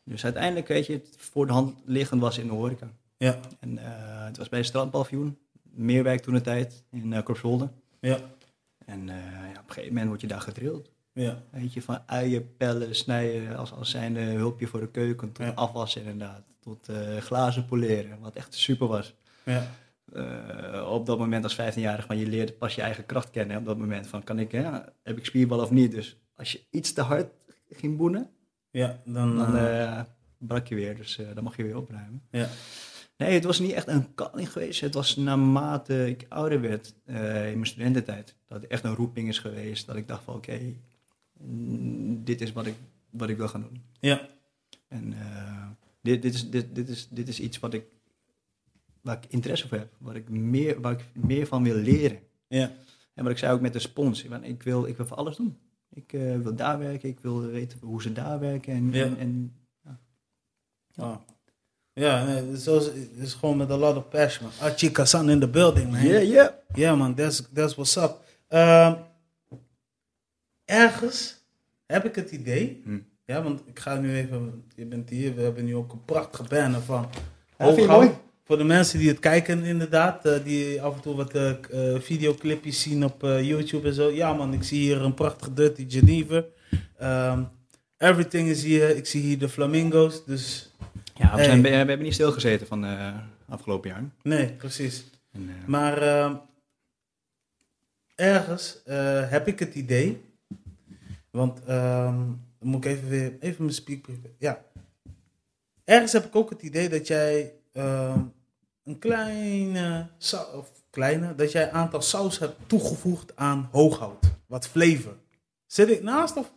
[0.04, 2.88] Dus uiteindelijk, weet je, het voor de hand liggend was in de horeca.
[3.16, 3.78] Ja, En
[4.26, 7.68] het was bij het strandpaviljoen, Meerwijk toen de tijd, in uh, Korpswolde.
[8.00, 8.18] ja,
[8.86, 10.90] En eh, ja, op een gegeven moment word je daar gedrild.
[11.12, 11.42] ja.
[11.50, 15.52] Weet je, van uien, pellen, snijden als, als zijnde hulpje voor de keuken, tot Ja.
[15.52, 19.14] afwassen inderdaad, tot eh, glazen poleren, wat echt super was.
[19.44, 19.66] ja.
[20.12, 23.52] Eh, op dat moment als 15-jarig, maar je leert pas je eigen kracht kennen.
[23.54, 24.62] hè, Op dat moment van, kan ik, hè,
[25.02, 25.90] heb ik spierbal of niet?
[25.90, 27.26] Dus als je iets te hard
[27.70, 28.30] ging boenen,
[28.70, 29.36] Ja, dan...
[29.36, 30.06] dan
[30.38, 30.96] brak je weer.
[30.96, 32.22] Dus dan mag je weer opruimen.
[32.30, 32.48] ja.
[33.16, 34.80] Nee, het was niet echt een kalling geweest.
[34.80, 38.34] Het was naarmate ik ouder werd eh, in mijn studententijd.
[38.46, 39.86] Dat het echt een roeping is geweest.
[39.86, 40.74] Dat ik dacht van oké,
[41.32, 42.74] mm, dit is wat ik,
[43.10, 43.82] wat ik wil gaan doen.
[44.00, 44.28] Ja.
[44.88, 45.68] En eh,
[46.00, 47.84] dit, dit, is, dit, dit, is, dit is iets wat ik,
[49.00, 49.92] waar ik interesse voor heb.
[49.98, 52.18] Waar ik meer, waar ik meer van wil leren.
[52.48, 52.72] Ja.
[53.14, 54.24] En wat ik zei ook met de spons.
[54.24, 55.58] Ik, wil, ik wil voor alles doen.
[55.90, 57.08] Ik eh, wil daar werken.
[57.08, 58.72] Ik wil weten hoe ze daar werken.
[58.74, 59.04] En, Ja.
[59.04, 59.54] en, en
[60.98, 61.16] Ah.
[61.98, 64.48] Ja, nee, het is gewoon met a lot of passion.
[64.60, 64.70] man.
[64.70, 66.02] Achika San in the building, man.
[66.06, 66.48] yeah, yeah.
[66.74, 68.16] Ja, man, that's, that's what's up.
[68.48, 68.94] Ehm,
[70.64, 71.44] ergens
[71.86, 72.98] heb ik het idee, Hm.
[73.24, 76.48] ja, want ik ga nu even, je bent hier, we hebben nu ook een prachtige
[76.48, 77.08] banner van
[77.58, 77.86] Ja, Hooghout.
[77.88, 78.10] mooi?
[78.44, 81.52] Voor de mensen die het kijken, inderdaad, eh, die af en toe wat eh,
[81.98, 84.10] videoclipjes zien op YouTube en zo.
[84.10, 86.44] Ja, man, ik zie hier een prachtige Dirty Geneva.
[86.98, 87.42] Ehm,
[87.98, 90.70] everything is hier, ik zie hier de flamingo's, dus
[91.16, 91.44] Ja, we, Hey.
[91.44, 93.12] zijn, we hebben niet stilgezeten van de
[93.48, 94.04] afgelopen jaar.
[94.22, 95.04] nee, precies.
[95.32, 96.34] En, eh, Maar ehm,
[98.14, 100.24] ergens eh, heb ik het idee,
[101.30, 102.14] want ehm,
[102.58, 104.16] dan moet ik even weer, even mijn speakbrief.
[104.38, 104.64] Ja.
[105.84, 108.20] Ergens heb ik ook het idee dat jij ehm,
[108.84, 110.08] een kleine,
[110.54, 114.26] of kleine, dat jij een aantal saus hebt toegevoegd aan hooghout.
[114.46, 115.16] Wat flavor.
[115.66, 116.52] Zit ik naast of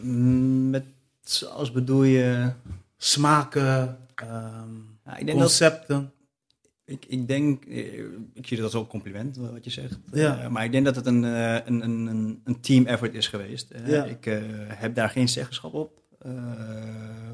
[0.00, 0.84] mm, met
[1.22, 2.52] zoals bedoel je...
[3.04, 4.70] smaken, ehm,
[5.04, 6.12] Ja, ik denk dat concepten?
[6.84, 8.04] Ik, ik denk, eh,
[8.34, 9.98] ik zie dat als een compliment eh, wat je zegt.
[10.12, 10.42] Ja.
[10.42, 13.74] Eh, maar ik denk dat het een, een, een, een, team effort is geweest.
[13.86, 14.04] Ja.
[14.04, 14.24] Ik
[14.68, 16.00] heb daar geen zeggenschap op.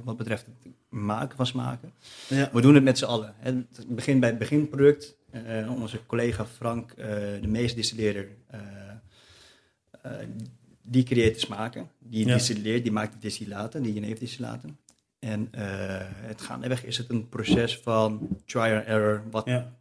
[0.05, 1.93] wat betreft het maken van smaken.
[2.29, 2.51] Ja.
[2.53, 3.35] We doen het met z'n allen.
[3.39, 5.17] Het begint bij het beginproduct.
[5.69, 8.61] Onze collega Frank, de meestdistilleerder, eh
[10.03, 10.27] eh,
[10.83, 11.89] die creëert de smaken.
[11.99, 14.79] Die distilleert, die maakt de distillaten, die jeneverdistillaten.
[15.19, 15.63] En eh,
[16.03, 19.23] het gaandeweg is het een proces van try and error.
[19.31, 19.77] Wat, Ja.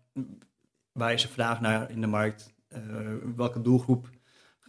[0.92, 2.54] Waar is de vraag naar in de markt?
[2.68, 2.82] Eh,
[3.36, 4.10] welke doelgroep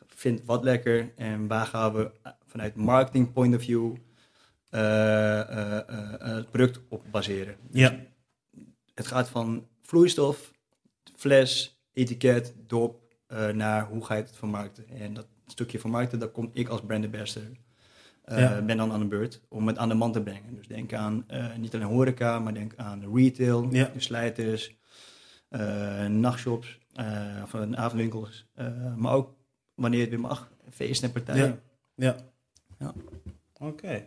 [0.07, 1.13] vindt wat lekker?
[1.17, 3.97] En waar gaan we eh, vanuit marketing point of view
[4.71, 7.57] het product op baseren?
[7.71, 8.01] Ja.
[8.95, 10.53] Het gaat van vloeistof,
[11.17, 13.17] fles, etiket, dop,
[13.53, 14.89] naar hoe ga je het vermarkten.
[14.89, 17.57] En dat stukje vermarkten, daar kom ik als brand ambassador.
[18.29, 18.63] Eh, Ja.
[18.63, 20.55] ben dan aan de beurt om het aan de man te brengen.
[20.55, 23.91] Dus denk aan eh, niet alleen horeca, maar denk aan retail, Ja.
[23.95, 24.77] de slijters,
[25.49, 27.07] eh, nachtshops, eh,
[27.45, 28.47] of avondwinkels.
[28.55, 29.35] eh, maar ook
[29.75, 31.61] wanneer het weer mag, feesten en partijen.
[31.95, 32.17] Ja.
[32.79, 32.95] Ja.
[33.59, 34.05] Oké.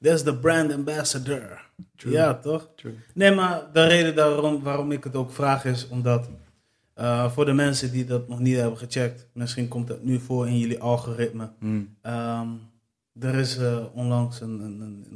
[0.00, 1.66] That's the brand ambassador.
[1.96, 2.12] True.
[2.12, 2.70] Ja, toch?
[2.76, 2.94] True.
[3.14, 6.28] Nee, maar de reden daarom, waarom ik het ook vraag is omdat
[6.94, 10.46] eh, voor de mensen die dat nog niet hebben gecheckt, misschien komt het nu voor
[10.48, 11.50] in jullie algoritme.
[11.58, 11.96] Hmm.
[12.02, 12.48] Ehm,
[13.20, 15.06] er is eh, onlangs een, een,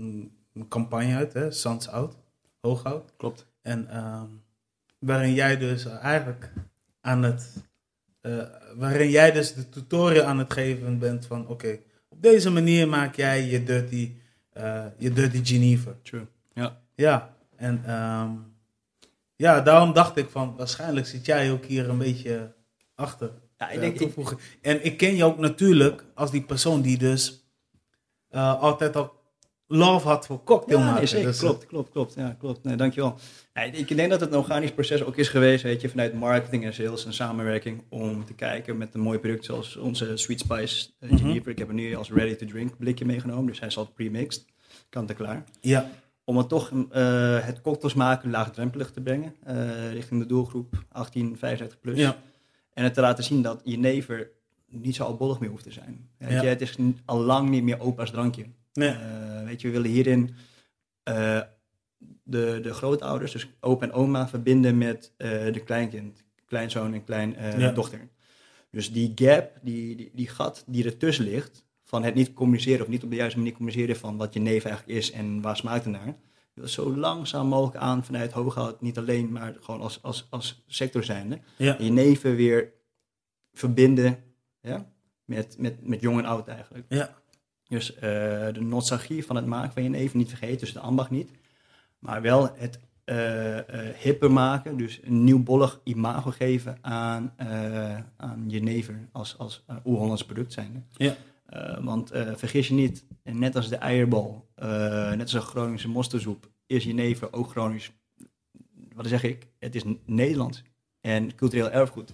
[0.54, 2.16] een, campagne uit, hè, Sans Out,
[2.60, 3.12] Hooghout.
[3.16, 3.46] Klopt.
[3.62, 4.26] En ehm,
[4.98, 6.52] waarin jij dus eigenlijk
[7.00, 7.56] aan het,
[8.20, 8.42] eh,
[8.76, 13.16] waarin jij dus de tutorial aan het geven bent van, oké, op deze manier maak
[13.16, 14.12] jij je dirty,
[14.52, 15.90] eh, je dirty Geneva.
[16.02, 16.26] True.
[16.52, 16.80] Ja.
[16.94, 18.30] Ja, en ehm,
[19.36, 22.52] ja, daarom dacht ik van, waarschijnlijk zit jij ook hier een beetje
[22.94, 23.30] achter.
[23.58, 24.36] Ja, ik denk, ik.
[24.60, 27.41] En ik ken je ook natuurlijk als die persoon die dus
[28.32, 29.12] eh, altijd al
[29.66, 30.98] love had voor cocktail Ja, maken.
[30.98, 31.26] nee, zeker.
[31.26, 32.14] Dus, eh, klopt, klopt, klopt.
[32.14, 32.64] Ja, klopt.
[32.64, 33.18] Nee, dankjewel.
[33.54, 36.64] Ja, ik denk dat het een organisch proces ook is geweest, weet je, vanuit marketing
[36.64, 40.90] en sales en samenwerking, om te kijken met een mooi product zoals onze Sweet Spice
[41.00, 41.16] uh.
[41.18, 41.50] Geneva.
[41.50, 44.44] Ik heb er nu als ready-to-drink blikje meegenomen, dus hij is al pre-mixed,
[44.88, 45.44] kant en klaar.
[45.60, 45.90] Ja,
[46.24, 49.34] Om het toch eh, het cocktailsmaken laagdrempelig te brengen,
[49.92, 51.98] richting de doelgroep 18, 55 plus.
[51.98, 52.16] ja,
[52.74, 54.30] En het te laten zien dat jenever
[54.72, 56.08] niet zo albollig meer hoeft te zijn.
[56.18, 56.42] Weet Ja.
[56.42, 58.46] je, het is al lang niet meer opa's drankje.
[58.72, 60.34] nee, Eh, weet je, we willen hierin
[61.02, 61.40] eh,
[62.22, 67.98] de, de grootouders, dus opa en oma, verbinden met eh, de kleinkind, kleinzoon en kleindochter.
[67.98, 68.08] Ja.
[68.70, 72.88] Dus die gap, die, die, die gat die ertussen ligt, van het niet communiceren of
[72.88, 75.84] niet op de juiste manier communiceren van wat je neef eigenlijk is en waar smaakt
[75.84, 76.14] het naar.
[76.54, 81.04] wil Zo langzaam mogelijk aan vanuit Hooghout, niet alleen, maar gewoon als, als, als sector
[81.04, 81.38] zijnde.
[81.56, 82.72] ja, Je neven weer
[83.52, 84.18] verbinden
[84.62, 84.86] ja,
[85.24, 86.84] met, met, met jong en oud eigenlijk.
[86.88, 87.14] ja,
[87.64, 88.00] Dus eh,
[88.52, 91.30] de nostalgie van het maken van je neven niet vergeten, dus de ambacht niet.
[91.98, 97.34] Maar wel het eh eh, hipper maken, dus een nieuw bollig imago geven aan,
[98.16, 100.86] aan je neven als, als uh, oer-Hollands product zijn.
[100.96, 101.16] Ja.
[101.80, 104.48] Want eh, vergis je niet, net als de eierbal,
[105.10, 107.92] net als een Groningse mosterdsoep, is je neven ook Gronings.
[108.94, 109.46] Wat zeg ik?
[109.58, 110.62] Het is Nederlands
[111.00, 112.12] en cultureel erfgoed.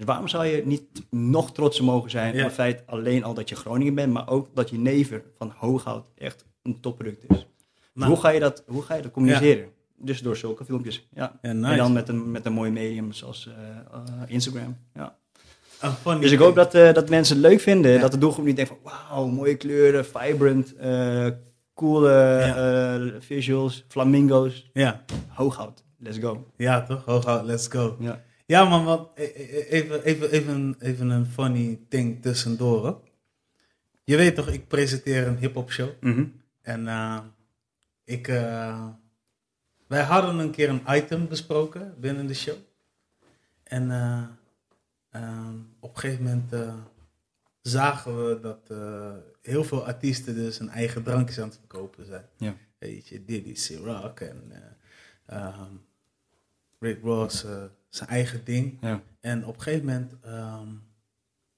[0.00, 2.38] Dus waarom zou je niet nog trotser mogen zijn Ja.
[2.38, 5.52] op het feit alleen al dat je Groningen bent, maar ook dat je neven van
[5.56, 7.46] Hooghout echt een topproduct is.
[7.94, 9.68] Dus hoe, ga je dat, hoe ga je dat communiceren?
[9.96, 11.08] dus door zulke filmpjes.
[11.14, 11.38] Ja.
[11.42, 11.70] Ja, nice.
[11.70, 14.76] En dan met een, met een mooi medium zoals eh, eh, Instagram.
[14.94, 15.16] Ja.
[16.02, 17.90] Funny Dus ik hoop dat, eh, dat mensen het leuk vinden.
[17.92, 18.00] Ja.
[18.00, 20.74] Dat de doelgroep niet denkt van wauw, mooie kleuren, vibrant,
[21.74, 24.70] coole visuals, flamingo's.
[24.72, 26.46] Ja, Hooghout, let's go.
[26.56, 27.04] ja toch?
[27.04, 27.96] Hooghout, let's go.
[27.98, 28.20] Ja.
[28.50, 33.00] Ja, man, want e- e- even, even, even, even een funny thing tussendoor.
[34.04, 35.90] Je weet toch, ik presenteer een hip-hop show.
[36.00, 36.26] Mhm.
[36.62, 37.20] En eh,
[38.04, 38.88] ik, eh,
[39.86, 42.56] wij hadden een keer een item besproken binnen de show.
[43.62, 44.24] En eh,
[45.10, 46.78] ehm, op een gegeven moment
[47.62, 48.72] zagen we dat
[49.42, 52.24] heel veel artiesten dus hun eigen drankjes aan het verkopen zijn.
[52.36, 52.54] Ja.
[52.78, 55.74] Weet je, Diddy, C-Rock en eh, ehm,
[56.78, 57.44] Rick Ross,
[57.90, 58.78] zijn eigen ding.
[58.80, 59.00] Ja.
[59.20, 60.68] En op een gegeven moment ehm,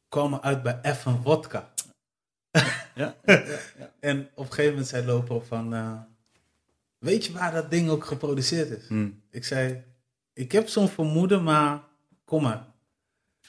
[0.08, 1.68] kwamen we uit bij F en Vodka.
[2.94, 3.14] Ja.
[4.00, 5.74] En op een gegeven moment zei Lopo van...
[5.74, 6.00] eh,
[6.98, 8.86] weet je waar dat ding ook geproduceerd is?
[8.88, 9.08] Hm.
[9.30, 9.84] Ik zei,
[10.32, 11.80] ik heb zo'n vermoeden, maar
[12.24, 12.64] kom maar.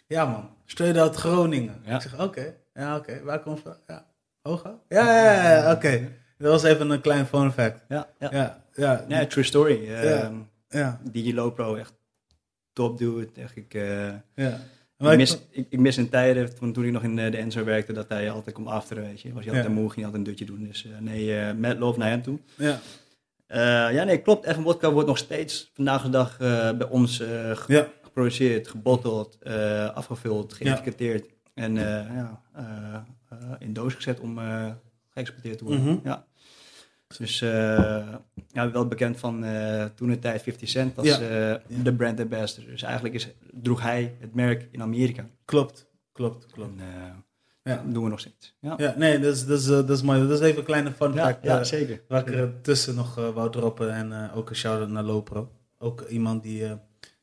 [0.07, 1.81] Ja man, straight out Groningen.
[1.85, 1.95] Ja.
[1.95, 2.55] Ik zeg, oké.
[2.73, 3.23] Ja, oké.
[3.23, 3.77] Waar komt van?
[3.87, 4.05] Ja,
[4.41, 4.79] Hoga?
[4.89, 6.11] Ja, ja, ja, ja, oké.
[6.37, 7.85] Dat was even een klein fun fact.
[7.87, 8.29] Ja, ja.
[8.31, 9.89] Ja, ja, Ja, true story.
[9.89, 10.31] Ja.
[10.31, 10.39] Uh,
[11.13, 11.93] ja, Lopro, echt
[12.73, 13.27] top dude.
[13.35, 14.59] Echt, ik, eh, ja.
[14.97, 17.63] ik, mis, ik, ik mis in tijden, toen, toen ik nog in eh, de Enzo
[17.63, 19.33] werkte, dat hij altijd komt afteren, weet je.
[19.33, 19.79] Was hij altijd Ja.
[19.79, 20.63] moe, ging altijd een dutje doen.
[20.63, 22.39] Dus eh, nee, met love naar hem toe.
[22.57, 22.79] ja,
[23.89, 24.45] ja, nee, klopt.
[24.45, 26.37] Evan Wodka wordt nog steeds vandaag de dag
[26.77, 29.37] bij ons ge- ja, geproduceerd, gebotteld,
[29.93, 31.25] afgevuld, geëtiketteerd.
[31.53, 32.41] En ja,
[33.59, 34.39] in doos gezet om
[35.09, 35.83] geëxporteerd te worden.
[35.83, 35.97] Mhm.
[36.03, 36.25] Ja.
[37.17, 38.07] Dus eh,
[38.51, 41.19] ja, wel bekend van eh, toen de tijd 50 Cent als Ja.
[41.19, 42.69] eh, de brand ambassador.
[42.69, 45.25] Dus eigenlijk is, droeg hij het merk in Amerika.
[45.45, 46.79] klopt, klopt, klopt.
[46.79, 46.85] En
[47.63, 47.75] Ja.
[47.83, 48.55] dat doen we nog steeds.
[48.59, 50.19] Ja, Ja, nee, dat is, dat is, dat is mooi.
[50.27, 51.43] Dat is even een kleine fun fact.
[51.43, 52.01] ja, zeker.
[52.07, 53.93] Waar ik er tussen nog wou droppen.
[53.93, 55.51] En ook een shout-out naar Lopro.
[55.77, 56.63] Ook iemand die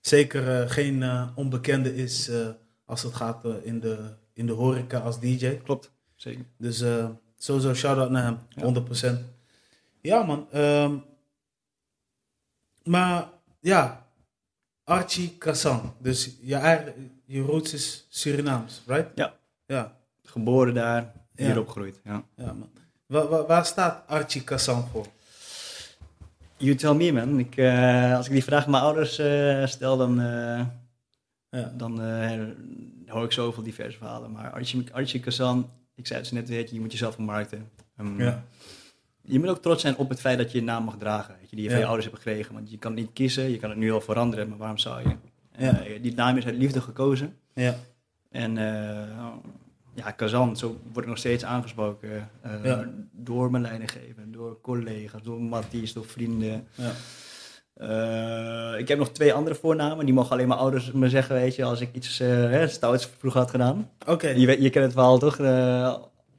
[0.01, 2.31] zeker geen onbekende is
[2.85, 3.99] als het gaat in, de,
[4.33, 5.49] in de horeca als DJ.
[5.65, 6.45] Klopt, zeker.
[6.59, 6.85] Dus
[7.39, 8.63] sowieso shout-out naar hem, Ja.
[8.63, 9.19] 100%.
[10.03, 10.97] Ja man, ehm,
[12.85, 13.29] maar
[13.61, 14.07] ja,
[14.85, 15.95] Archie Kassan.
[15.99, 19.09] Dus je, eigen, je roots is Surinaams, right?
[19.15, 19.35] Ja.
[19.67, 21.59] Ja, Geboren daar, hier Ja.
[21.59, 22.01] opgegroeid.
[22.05, 22.23] Ja.
[22.37, 22.71] ja man.
[23.07, 25.07] Waar, waar, waar staat Archie Kassan voor?
[26.57, 27.39] You tell me, man.
[27.39, 30.67] Ik, eh, als ik die vraag aan mijn ouders eh, stel, dan, eh,
[31.51, 31.73] Ja.
[31.77, 32.01] dan
[33.07, 34.31] hoor ik zoveel diverse verhalen.
[34.33, 37.71] Maar Archie, Archie Kazan, ik zei het zo net, je, je moet jezelf vermarkten.
[37.97, 38.45] Ehm, Ja.
[39.23, 41.51] Je moet ook trots zijn op het feit dat je je naam mag dragen, weet
[41.51, 41.85] je, die je van Ja.
[41.85, 42.55] je ouders hebt gekregen.
[42.55, 45.09] Want je kan het niet kiezen, je kan het nu al veranderen, maar waarom zou
[45.09, 45.15] je?
[45.65, 45.81] Ja.
[45.85, 47.37] Eh, die naam is uit liefde gekozen.
[47.55, 47.75] Ja,
[48.31, 49.27] En eh,
[49.95, 52.89] ja, Kazan, zo word ik nog steeds aangesproken eh, Ja.
[53.13, 56.67] door mijn leidinggever, door collega's, door Matties, door vrienden.
[56.75, 56.91] ja.
[58.77, 61.65] Ik heb nog twee andere voornamen, die mogen alleen mijn ouders me zeggen, weet je,
[61.65, 62.23] als ik iets
[62.67, 63.91] stouts vroeger had gedaan.
[64.07, 64.29] Oké.
[64.29, 65.37] Je, je kent het verhaal toch?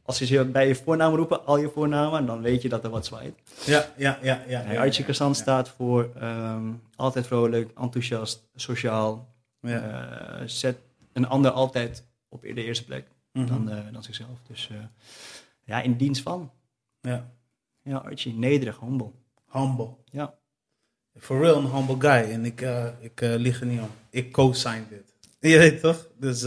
[0.03, 2.89] Als ze je bij je voornaam roepen, al je voornamen, dan weet je dat er
[2.89, 3.33] wat zwaait.
[3.65, 4.43] Ja, ja, ja.
[4.47, 9.33] ja, ja, Archie ja, staat voor ehm, altijd vrolijk, enthousiast, sociaal.
[9.59, 9.79] Ja.
[10.39, 10.77] Eh, zet
[11.13, 13.45] een ander altijd op de eerste plek Mhm.
[13.47, 14.39] dan, eh, dan zichzelf.
[14.47, 14.77] Dus eh,
[15.63, 16.51] ja, in dienst van.
[17.01, 17.29] ja.
[17.83, 19.11] Ja, Archie, nederig, humble.
[19.51, 19.89] Humble.
[20.05, 20.33] Ja.
[21.19, 22.31] For real, een humble guy.
[22.31, 22.61] En ik,
[22.99, 23.89] ik lieg er niet om.
[24.09, 25.13] Ik co-sign dit.
[25.51, 26.07] Je weet toch?
[26.19, 26.39] Dus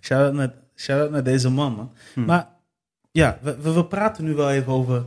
[0.00, 1.92] shout-out naar, shout naar deze man, man.
[2.14, 2.24] Hm.
[2.24, 2.48] Maar
[3.10, 5.04] ja, we, we, we praten nu wel even over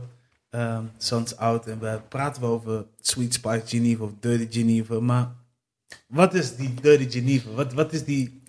[0.50, 1.66] ehm Sons Out.
[1.66, 5.00] En we praten wel over Sweet Spice Geneva of Dirty Geneva.
[5.00, 5.32] Maar
[6.06, 7.50] wat is die Dirty Geneva?
[7.50, 8.42] Wat, wat is die...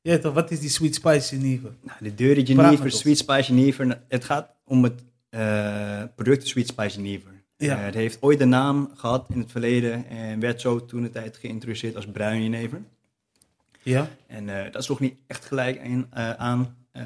[0.00, 1.68] Weet toch, wat is die Sweet Spice Geneva?
[1.80, 2.98] Nou, de Dirty Genever, ons.
[2.98, 4.02] Sweet Spice Genever.
[4.08, 7.30] Het gaat om het eh, product Sweet Spice Genever.
[7.56, 7.78] Ja.
[7.78, 11.10] Eh, het heeft ooit een naam gehad in het verleden en werd zo toen de
[11.10, 12.82] tijd geïntroduceerd als bruin jenever.
[13.82, 14.08] Ja?
[14.26, 16.06] En eh, dat sloeg niet echt gelijk aan.
[16.38, 16.76] aan.
[16.92, 17.04] Eh,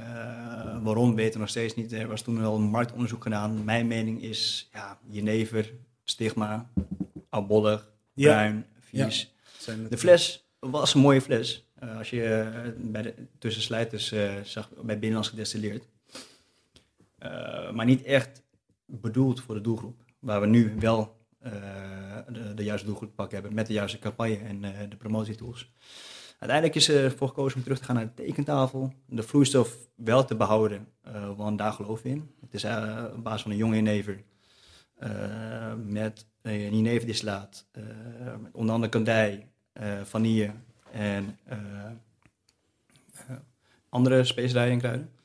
[0.82, 1.92] waarom weten we nog steeds niet.
[1.92, 3.64] Er was toen wel een marktonderzoek gedaan.
[3.64, 5.72] Mijn mening is, ja, jenever,
[6.04, 6.70] stigma,
[7.28, 8.32] oudbollig, Ja.
[8.32, 9.34] bruin, vies.
[9.88, 11.68] De fles was een mooie fles.
[11.78, 15.84] Eh, als je eh, bij de tussenslijters eh zag, bij Binnenlands gedestilleerd.
[17.72, 18.42] Maar niet echt
[18.84, 20.02] bedoeld voor de doelgroep.
[20.18, 21.16] Waar we nu wel
[22.28, 25.70] de, de juiste doelgroep pakken hebben met de juiste campagne en de promotietools.
[26.38, 28.92] Uiteindelijk is er voor gekozen om terug te gaan naar de tekentafel.
[29.06, 32.30] De vloeistof wel te behouden, eh, want daar geloven we in.
[32.40, 34.22] Het is eh, op basis van een jonge jenever
[34.98, 37.82] eh, met een jeneverdislaat, eh
[38.40, 39.50] met onder andere kandij,
[40.04, 40.52] vanille
[40.92, 41.38] en
[43.88, 45.15] andere specerijen en kruiden.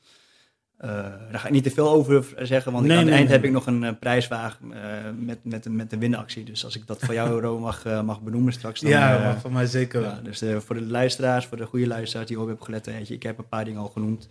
[0.82, 0.90] Eh,
[1.30, 3.36] daar ga ik niet te veel over zeggen, want Nee, aan het nee, eind nee.
[3.36, 6.44] heb ik nog een eh, prijswagen eh, met, met, met de winactie.
[6.44, 8.80] Dus als ik dat voor jou, Ro, mag, mag benoemen straks.
[8.80, 12.38] Dan, ja, voor mij zeker ja, dus voor de luisteraars, voor de goede luisteraars die
[12.38, 14.28] ook hebben gelet, weet je, ik heb een paar dingen al genoemd.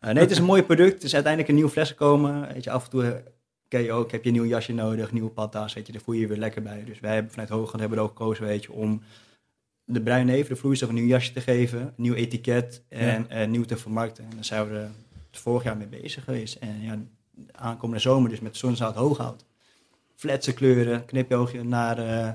[0.00, 0.92] Nee, het is een mooi product.
[0.92, 2.52] Het is uiteindelijk een nieuwe fles gekomen.
[2.52, 3.22] Weet je, af en toe
[3.68, 6.14] ken je ook, heb je een nieuw jasje nodig, nieuwe patas, weet je, daar voel
[6.14, 6.84] je je weer lekker bij.
[6.84, 9.02] Dus wij hebben vanuit Hoogland hebben we er ook gekozen, weet je, om
[9.84, 13.64] de bruine neven, de vloeistof, een nieuw jasje te geven, een nieuw etiket en nieuw
[13.64, 14.24] te vermarkten.
[14.24, 14.86] En daar zijn we
[15.38, 16.54] vorig jaar mee bezig geweest.
[16.54, 16.98] En ja,
[17.52, 19.44] aankomende zomer dus met zonzout hooghout.
[20.14, 22.32] Flatse kleuren, knipjoogje naar, eh,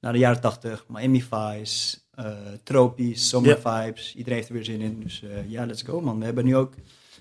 [0.00, 4.14] naar de jaren 80, Miami Vice, eh tropisch, summer vibes.
[4.14, 5.00] Iedereen heeft er weer zin in.
[5.00, 6.18] Dus eh, ja, let's go man.
[6.18, 6.74] We hebben nu ook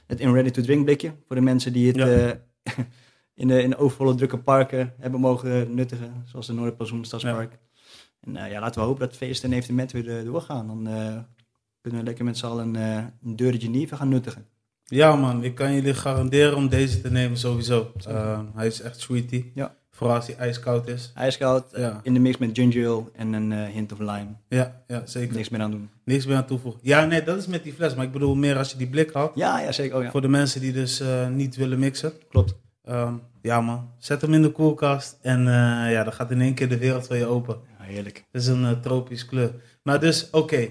[0.05, 2.43] het in ready to drink blikje voor de mensen die het Ja.
[3.33, 6.23] in, de, in de overvolle drukke parken hebben mogen nuttigen.
[6.25, 7.57] Zoals de Noorderplazon Stadspark.
[8.19, 10.67] En eh, ja, laten we hopen dat feesten en evenementen weer doorgaan.
[10.67, 10.87] Dan
[11.85, 14.47] kunnen we lekker met z'n allen eh, een deurtje Geneve gaan nuttigen.
[14.85, 17.91] Ja man, ik kan jullie garanderen om deze te nemen sowieso.
[18.07, 19.51] Eh, hij is echt sweetie.
[19.55, 19.75] Ja.
[19.91, 21.11] Vooral als hij ijskoud is.
[21.15, 21.99] IJskoud, Ja.
[22.03, 24.27] in de mix met ginger ale en een eh, hint of lime.
[24.49, 25.35] Ja, ja zeker.
[25.35, 25.89] Niks meer aan doen.
[26.05, 26.79] Niks meer aan toevoegen.
[26.83, 27.95] Ja, nee, dat is met die fles.
[27.95, 29.31] Maar ik bedoel meer als je die blik had.
[29.35, 29.97] Ja, ja, zeker.
[29.97, 30.11] Oh, ja.
[30.11, 32.13] Voor de mensen die dus eh, niet willen mixen.
[32.29, 32.55] Klopt.
[32.83, 35.17] Ehm, ja man, zet hem in de koelkast.
[35.21, 37.57] En eh, ja, dan gaat in één keer de wereld voor je open.
[37.79, 38.25] Ja, heerlijk.
[38.31, 39.51] Het is een tropisch kleur.
[39.83, 40.67] Maar dus, oké.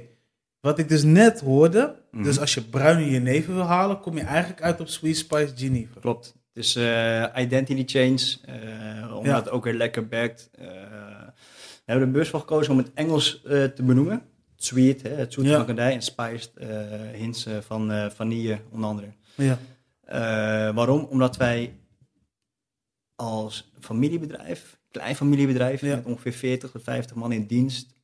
[0.64, 1.96] Wat ik dus net hoorde.
[2.10, 2.22] Mhm.
[2.22, 6.00] Dus als je bruine jenever wil halen, kom je eigenlijk uit op Sweet Spice Geneva.
[6.00, 6.26] Klopt.
[6.52, 9.36] Het is eh, identity change, eh, omdat Ja.
[9.38, 10.50] het ook weer lekker backt.
[10.52, 14.22] Eh, we hebben er bewust voor gekozen om het Engels te benoemen.
[14.56, 15.56] Sweet, hè, het zoete Ja.
[15.56, 16.50] van kandij en spiced
[17.12, 19.08] hints van vanille onder andere.
[19.34, 19.58] Ja.
[20.72, 21.04] Waarom?
[21.04, 21.74] Omdat wij
[23.16, 25.96] als familiebedrijf, klein familiebedrijf, Ja.
[25.96, 27.94] met ongeveer 40 tot 50 man in dienst,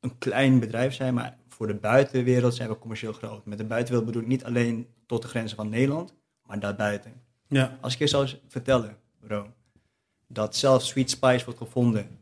[0.00, 3.46] een klein bedrijf zijn, maar voor de buitenwereld zijn we commercieel groot.
[3.46, 6.14] Met de buitenwereld bedoel ik niet alleen tot de grenzen van Nederland,
[6.46, 7.12] maar daarbuiten.
[7.48, 7.78] Ja.
[7.80, 9.46] Als ik je zou vertellen, bro,
[10.26, 12.18] dat zelfs Sweet Spice wordt gevonden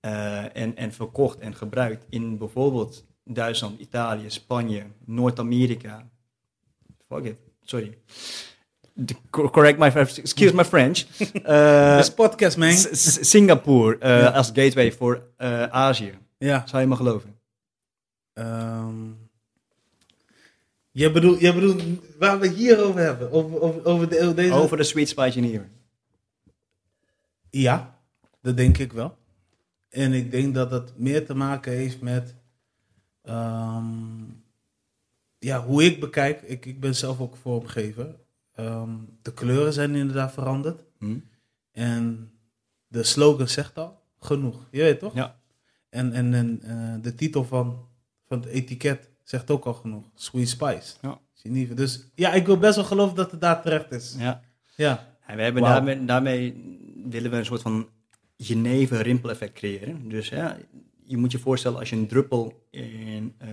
[0.00, 6.08] eh, en, en verkocht en gebruikt in bijvoorbeeld Duitsland, Italië, Spanje, Noord-Amerika.
[7.08, 7.98] Fuck it, sorry.
[8.92, 10.98] De- Correct my, excuse my French.
[11.42, 12.72] Eh, This podcast, man.
[12.72, 14.28] Singapore eh, Ja.
[14.28, 16.18] als gateway voor eh, Azië.
[16.38, 16.66] Ja.
[16.66, 17.38] Zou je me geloven?
[18.32, 19.10] Ehm
[20.98, 21.82] je, bedoelt, je bedoelt
[22.18, 23.32] waar we het hier over hebben?
[23.32, 24.52] Over, over, over, de, over deze...
[24.52, 25.68] Over de Sweet in hier.
[27.50, 28.00] Ja,
[28.42, 29.16] dat denk ik wel.
[29.88, 32.34] En ik denk dat het meer te maken heeft met
[33.22, 34.24] ehm,
[35.38, 36.42] ja, hoe ik bekijk.
[36.42, 38.14] Ik, ik ben zelf ook vormgever.
[38.54, 38.90] Ehm,
[39.22, 40.84] de kleuren zijn inderdaad veranderd.
[40.98, 41.18] Hm?
[41.72, 42.30] En
[42.86, 44.66] de slogan zegt al genoeg.
[44.70, 45.14] Je weet toch?
[45.14, 45.37] Ja.
[45.88, 47.88] En, en, en eh, de titel van,
[48.26, 50.04] van het etiket zegt ook al genoeg.
[50.14, 50.94] Sweet Spice.
[51.02, 51.18] Ja.
[51.34, 51.74] Geneve.
[51.74, 54.14] Dus ja, ik wil best wel geloven dat het daar terecht is.
[54.18, 54.42] Ja.
[54.76, 55.16] Ja.
[55.26, 56.54] En we hebben daarmee, daarmee
[57.04, 57.88] willen we een soort van
[58.36, 60.08] Geneve rimpel-effect creëren.
[60.08, 60.56] Dus ja,
[61.04, 63.48] je moet je voorstellen als je een druppel in eh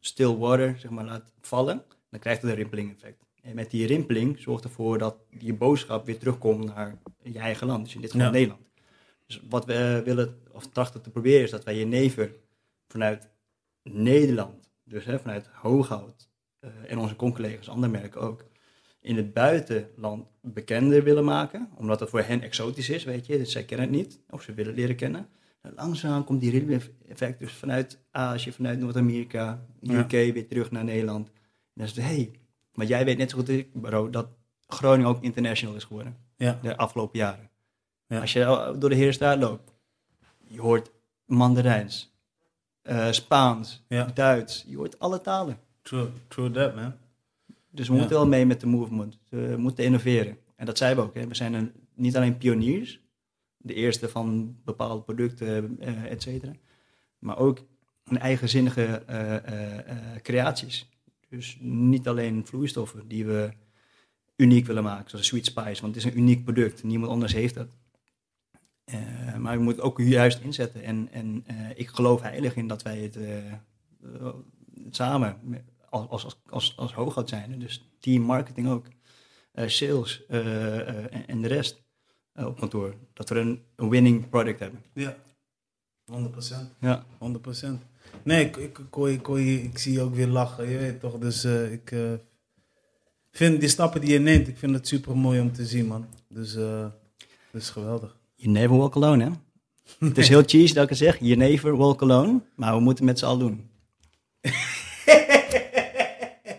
[0.00, 3.24] still water zeg maar, laat vallen, dan krijgt het een rimpeling-effect.
[3.42, 7.84] En met die rimpeling zorgt ervoor dat je boodschap weer terugkomt naar je eigen land,
[7.84, 8.32] dus in dit geval Ja.
[8.32, 8.60] Nederland.
[9.32, 12.34] Dus wat we eh, willen, of trachten te proberen, is dat wij Jenever
[12.88, 13.28] vanuit
[13.82, 16.28] Nederland, dus hè, vanuit Hooghout
[16.60, 18.44] eh, en onze collega's, andere merken ook,
[19.00, 21.68] in het buitenland bekender willen maken.
[21.76, 23.38] Omdat het voor hen exotisch is, weet je.
[23.38, 25.28] Dus zij kennen het niet, of ze willen leren kennen.
[25.60, 29.98] En langzaam komt die ripple-effect dus vanuit Azië, vanuit Noord-Amerika, Ja.
[29.98, 31.26] UK, weer terug naar Nederland.
[31.28, 31.34] En
[31.74, 32.30] dan is het, hey,
[32.74, 34.28] maar jij weet net zo goed als ik, bro, dat
[34.66, 36.58] Groningen ook international is geworden Ja.
[36.62, 37.50] de afgelopen jaren.
[38.12, 38.20] Ja.
[38.20, 39.72] Als je door de Herenstraat loopt,
[40.46, 40.90] je hoort
[41.24, 42.12] Mandarijns,
[42.82, 44.04] eh, Spaans, Ja.
[44.14, 45.58] Duits, je hoort alle talen.
[45.82, 46.92] True, true that, man.
[47.70, 47.98] Dus we Ja.
[47.98, 49.18] moeten wel mee met de movement.
[49.28, 50.36] We moeten innoveren.
[50.56, 51.14] En dat zijn we ook.
[51.14, 51.26] Hè.
[51.26, 53.00] We zijn een, niet alleen pioniers,
[53.56, 56.52] de eerste van bepaalde producten, eh et cetera.
[57.18, 57.58] Maar ook
[58.04, 60.88] een eigenzinnige eh, creaties.
[61.28, 63.50] Dus niet alleen vloeistoffen die we
[64.36, 66.82] uniek willen maken, zoals Sweet Spice, want het is een uniek product.
[66.82, 67.76] Niemand anders heeft dat.
[68.92, 70.82] Eh, maar we moeten ook juist inzetten.
[70.82, 74.28] En, en eh, ik geloof heilig in dat wij het eh,
[74.90, 75.36] samen,
[75.88, 78.86] als, als, als, als, hooghoud zijn, dus team marketing ook,
[79.54, 81.82] sales en, en de rest
[82.34, 84.80] op kantoor, dat we een, een winning product hebben.
[84.94, 85.16] Ja.
[86.12, 86.16] 100%.
[86.80, 87.04] Ja.
[87.64, 87.66] 100%.
[88.22, 91.18] Nee, ik, ik, ik, je- je- zie je ook weer lachen, je weet toch.
[91.18, 91.94] Dus ik
[93.30, 96.06] vind die stappen die je neemt, ik vind het super mooi om te zien, man.
[96.28, 96.92] Dus dat
[97.52, 98.20] is geweldig.
[98.42, 99.30] You never walk alone, hè?
[100.06, 103.04] Het is heel cheesy dat ik het zeg, you never walk alone, maar we moeten
[103.04, 103.70] het met z'n allen doen.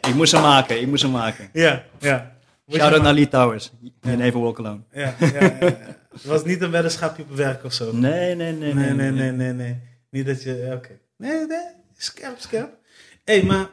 [0.09, 1.49] Ik moest hem maken, ik moest hem maken.
[1.53, 2.37] Ja, ja.
[2.71, 3.71] Shout-out naar Lee Towers.
[4.01, 4.81] Je never walk alone.
[4.91, 5.77] Ja, ja, ja, ja.
[6.11, 7.93] Het was niet een weddenschapje op werk of zo.
[7.93, 8.73] Nee, nee, nee.
[8.73, 9.79] Nee, nee, nee, nee, nee.
[10.09, 10.99] Niet dat je, ja, oké.
[11.17, 11.65] Nee, nee,
[11.97, 12.77] scherp, scherp.
[13.23, 13.69] Hé, hey, maar,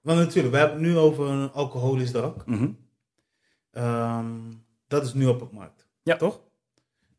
[0.00, 2.46] want natuurlijk, we hebben het nu over een alcoholisch drank.
[2.46, 2.68] Mhm.
[3.70, 4.26] Ehm,
[4.88, 5.86] dat is nu op de markt.
[6.02, 6.16] Ja.
[6.16, 6.40] Toch?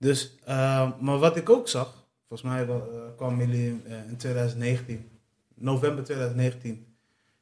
[0.02, 2.76] Dus, ehm, maar wat ik ook zag, volgens mij eh,
[3.16, 5.10] kwamen jullie eh, in 2019,
[5.56, 6.86] november 2019,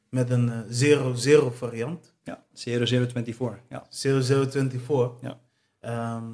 [0.08, 2.14] met een eh 0-0 variant.
[2.22, 3.60] Ja, 0024.
[3.68, 3.86] Ja.
[3.90, 5.20] 0024.
[5.20, 5.40] Ja.
[5.80, 6.32] Ehm,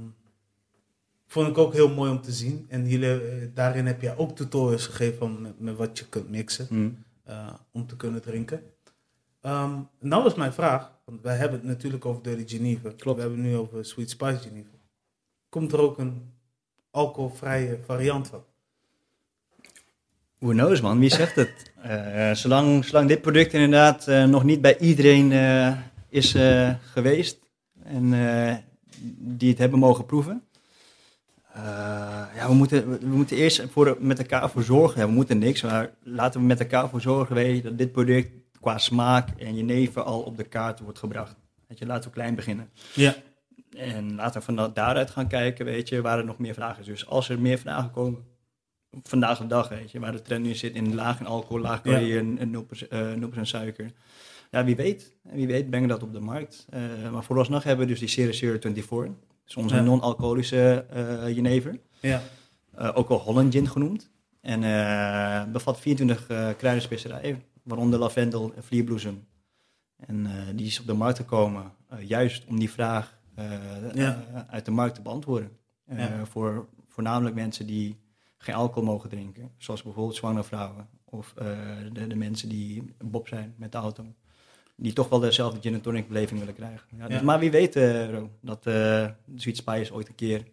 [1.26, 2.66] vond ik ook heel mooi om te zien.
[2.68, 6.30] En jullie, eh, daarin heb je ook tutorials gegeven van met, met wat je kunt
[6.30, 8.62] mixen eh, om te kunnen drinken.
[9.40, 12.90] Ehm nou is mijn vraag, want wij hebben het natuurlijk over Dirty Geneva.
[12.96, 13.16] Klopt.
[13.16, 14.75] We hebben het nu over Sweet Spice Geneva.
[15.56, 16.32] Komt er ook een
[16.90, 18.44] alcoholvrije variant van?
[20.38, 21.72] Who knows man, wie zegt het?
[21.82, 25.72] Eh, zolang, zolang dit product inderdaad eh, nog niet bij iedereen eh,
[26.08, 26.36] is
[26.92, 27.38] geweest
[27.82, 28.10] en
[29.18, 30.42] die het hebben mogen proeven.
[32.34, 35.00] ja, we moeten, we moeten eerst voor, met elkaar voor zorgen.
[35.00, 37.92] Ja, we moeten niks, maar laten we met elkaar voor zorgen weet je, dat dit
[37.92, 41.36] product qua smaak en jenever al op de kaart wordt gebracht.
[41.66, 42.70] Weet je, laten we klein beginnen.
[42.94, 43.14] Ja.
[43.70, 46.87] En laten we van daaruit gaan kijken, weet je, waar er nog meer vragen is.
[46.87, 48.24] Dus als er meer vragen komen,
[49.02, 51.81] vandaag de dag, weet je, waar de trend nu zit in laag in alcohol, laag
[51.85, 51.92] Ja.
[51.92, 53.92] calorieën en 0%, eh, 0% suiker.
[54.50, 55.14] Ja, wie weet.
[55.22, 56.66] Wie weet brengen dat op de markt.
[56.70, 56.81] Eh,
[57.12, 59.07] maar vooralsnog hebben we dus die Series 024.
[59.07, 59.14] Dat
[59.46, 59.83] is onze Ja.
[59.83, 61.79] non-alcoholische eh jenever.
[62.00, 62.22] Ja.
[62.94, 64.11] Ook wel Holland Gin genoemd.
[64.40, 64.61] En
[65.52, 69.26] bevat 24 eh kruidenspecerijen, waaronder lavendel en vlierbloesem.
[69.96, 73.18] En die is op de markt gekomen juist om die vraag
[73.94, 74.25] Ja.
[74.35, 75.51] eh, uit de markt te beantwoorden.
[75.87, 76.25] Eh, Ja.
[76.27, 77.96] Voor voornamelijk mensen die
[78.38, 81.46] geen alcohol mogen drinken, zoals bijvoorbeeld zwangere vrouwen of eh,
[81.92, 84.05] de, de mensen die bob zijn met de auto.
[84.77, 86.87] Die toch wel dezelfde gin and tonic beleving willen krijgen.
[86.99, 87.20] Ja, dus.
[87.22, 90.44] Maar wie weet, eh, Ro, dat eh Sweet Spice ooit een keer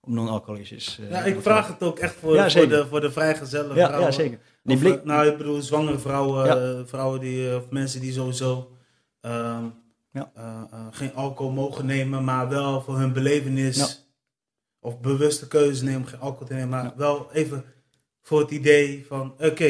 [0.00, 0.98] op non-alcoholisch is.
[1.00, 3.86] eh, ja, ik vraag het ook echt voor, Ja, voor, de, voor de vrijgezelle Ja,
[3.86, 4.10] vrouwen.
[4.10, 4.38] ja, zeker.
[4.62, 6.56] Die Of, blik, eh, nou, ik bedoel, zwangere vrouwen, Ja.
[6.78, 8.72] eh, vrouwen die, eh, of mensen die sowieso
[9.20, 9.64] ehm,
[10.18, 10.30] Ja.
[10.34, 13.86] eh, eh, geen alcohol mogen nemen, maar wel voor hun belevenis Ja.
[14.80, 16.92] of bewuste keuze nemen om geen alcohol te nemen, maar Ja.
[16.96, 17.64] wel even
[18.22, 19.64] voor het idee van, oké,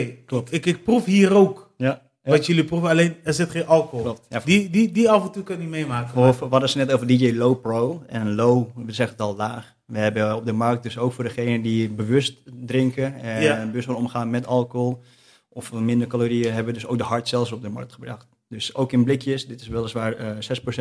[0.50, 4.02] ik, ik proef hier ook ja, wat jullie proeven, alleen er zit geen alcohol.
[4.04, 4.26] klopt.
[4.28, 6.08] Ja, Die, die, die af en toe kan je niet meemaken.
[6.10, 8.02] Voor- we hadden het net over DJ Low Pro.
[8.06, 9.76] En low, we zeggen het al laag.
[9.86, 13.66] We hebben op de markt dus ook voor degenen die bewust drinken en Ja.
[13.66, 15.02] bewust omgaan met alcohol
[15.48, 18.26] of minder calorieën, hebben we dus ook de hard seltzer op de markt gebracht.
[18.48, 20.36] Dus ook in blikjes, dit is weliswaar eh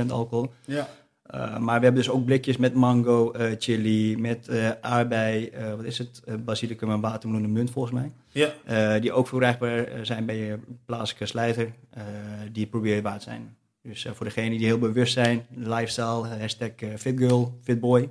[0.06, 0.51] 6% alcohol.
[0.65, 0.88] ja.
[1.27, 5.73] Eh, maar we hebben dus ook blikjes met mango, eh, chili, met eh aardbei, eh,
[5.75, 8.12] wat is het, Eh, basilicum en watermeloen en munt volgens mij.
[8.27, 8.53] Ja.
[8.65, 12.03] Eh, die ook verkrijgbaar eh, zijn bij je plaatselijke slijter, eh,
[12.51, 13.58] die probeer waard zijn.
[13.82, 18.10] Dus eh, voor degenen die heel bewust zijn, lifestyle, eh, hashtag eh, fitgirl, fitboy,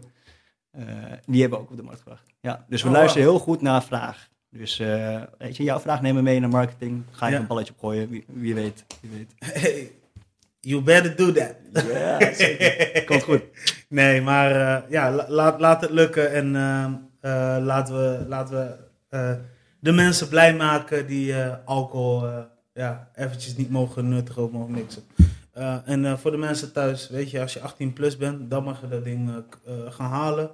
[0.71, 0.83] eh,
[1.27, 2.25] die hebben we ook op de markt gebracht.
[2.41, 4.29] Ja, dus we Oh, luisteren heel goed naar vraag.
[4.51, 7.39] Dus eh, weet je, jouw vraag nemen mee naar marketing, ga je Ja.
[7.41, 8.85] een balletje op gooien, wie, wie weet.
[9.01, 9.33] Wie weet.
[9.63, 9.93] Hey,
[10.61, 11.55] you better do that.
[11.93, 13.05] Ja, zeker.
[13.05, 13.43] Komt goed.
[13.89, 16.57] Nee, maar eh, ja, la- laat, laat het lukken en
[17.21, 18.79] eh, laten we, laten
[19.11, 19.39] we
[19.81, 22.29] de mensen blij maken die alcohol
[22.75, 25.03] ja, eventjes niet mogen nuttigen of mogen mixen.
[25.85, 28.89] En voor de mensen thuis, weet je, als je 18 plus bent, dan mag je
[28.89, 29.31] dat ding
[29.89, 30.51] gaan halen.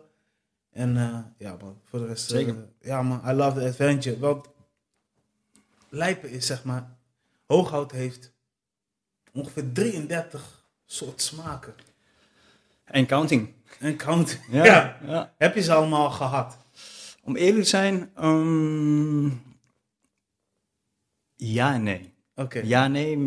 [0.72, 2.30] En eh, ja, man, voor de rest.
[2.30, 2.68] eh, Zeker.
[2.80, 4.18] ja, man, I love the adventure.
[4.18, 4.48] Want
[5.88, 6.96] Lijpen is zeg maar,
[7.46, 8.32] Hooghout heeft
[9.32, 11.74] ongeveer 33 soort smaken.
[12.84, 13.52] En counting.
[13.78, 14.40] En count.
[14.50, 14.98] Ja, Ja.
[15.06, 15.34] ja.
[15.38, 16.58] Heb je ze allemaal gehad?
[17.24, 19.26] Om eerlijk te zijn, ehm,
[21.36, 22.10] ja en nee.
[22.34, 22.58] Oké.
[22.64, 23.18] Ja, nee,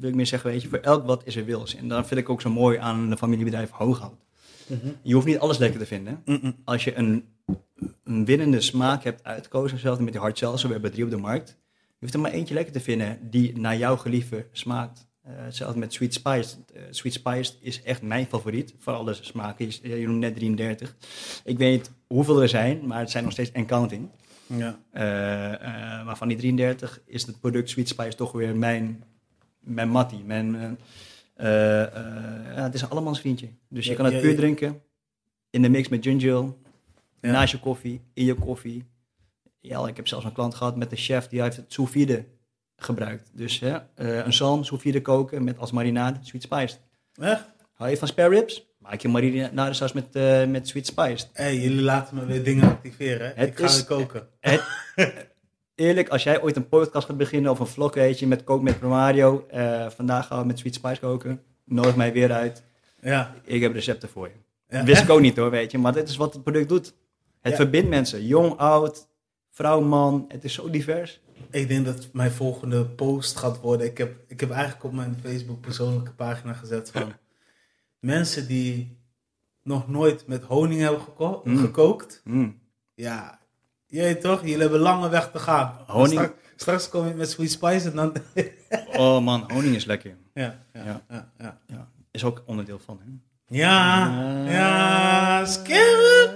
[0.00, 1.74] wil ik meer zeggen, weet je, voor elk wat is er wils.
[1.74, 4.23] En dat vind ik ook zo mooi aan de familiebedrijf Hooghout.
[5.02, 6.22] Je hoeft niet alles lekker te vinden.
[6.64, 7.24] Als je een,
[8.04, 11.58] een winnende smaak hebt uitgekozen, zelfs met die hard we hebben drie op de markt.
[11.72, 15.06] Je hoeft er maar eentje lekker te vinden die naar jouw geliefde smaakt.
[15.26, 16.56] Hetzelfde met Sweet Spice.
[16.74, 19.66] Eh, Sweet Spice is echt mijn favoriet voor alle smaken.
[19.82, 20.96] Je, je noemt net 33.
[21.44, 24.08] Ik weet niet hoeveel er zijn, maar het zijn nog steeds en counting.
[24.46, 24.78] Ja.
[24.90, 29.04] Eh, maar van die 33 is het product Sweet Spice toch weer mijn,
[29.60, 30.24] mijn mattie.
[30.24, 30.78] Mijn,
[31.36, 33.48] ja, het is een allemans vriendje.
[33.68, 34.82] Dus je kan het puur drinken
[35.50, 36.52] in de mix met ginger
[37.20, 38.84] naast je koffie, in je koffie.
[39.60, 42.24] Ja, ik heb zelfs een klant gehad met een chef die heeft het sous vide
[42.76, 43.30] gebruikt.
[43.32, 46.80] Dus hè, eh, een zalm sous vide koken met als marinade Sweet Spiced.
[47.14, 47.44] Echt?
[47.72, 48.66] Hou je van spare ribs?
[48.78, 51.30] Maak je marinade saus met, eh, met Sweet Spiced.
[51.32, 53.26] Hé, jullie laten me weer dingen activeren.
[53.26, 53.32] hè?
[53.34, 54.28] Het ik ga is- weer koken.
[54.40, 54.62] Het,
[55.74, 58.62] eerlijk, als jij ooit een podcast gaat beginnen of een vlog, weet je, met kook
[58.62, 59.46] met Mario.
[59.50, 61.42] eh, vandaag gaan we met Sweet Spice koken.
[61.64, 62.62] Nodig mij weer uit.
[63.00, 63.34] Ja.
[63.44, 64.34] Ik heb recepten voor je.
[64.76, 64.84] ja.
[64.84, 65.78] Wist ik ook niet hoor, weet je.
[65.78, 66.94] Maar dit is wat het product doet.
[67.40, 67.58] Het Ja.
[67.58, 68.26] verbindt mensen.
[68.26, 69.06] Jong, oud,
[69.50, 70.24] vrouw, man.
[70.28, 71.20] Het is zo divers.
[71.50, 73.86] Ik denk dat mijn volgende post gaat worden.
[73.86, 77.12] Ik heb, ik heb eigenlijk op mijn Facebook persoonlijke pagina gezet van
[78.00, 78.96] mensen die
[79.62, 81.56] nog nooit met honing hebben geko- Mm.
[81.58, 82.20] gekookt.
[82.24, 82.58] Mm.
[82.94, 83.38] Ja,
[83.94, 84.40] je weet toch?
[84.40, 85.78] Jullie hebben lange weg te gaan.
[85.86, 88.12] Honing- Straks, straks kom je met sweet spice en dan...
[88.96, 90.16] Oh man, honing is lekker.
[90.34, 91.28] ja, ja, Ja.
[91.38, 91.88] ja, ja.
[92.10, 93.00] Is ook onderdeel van.
[93.04, 93.10] Hè?
[93.56, 94.06] Ja,
[94.46, 94.50] Ja.
[94.50, 96.30] ja, scary.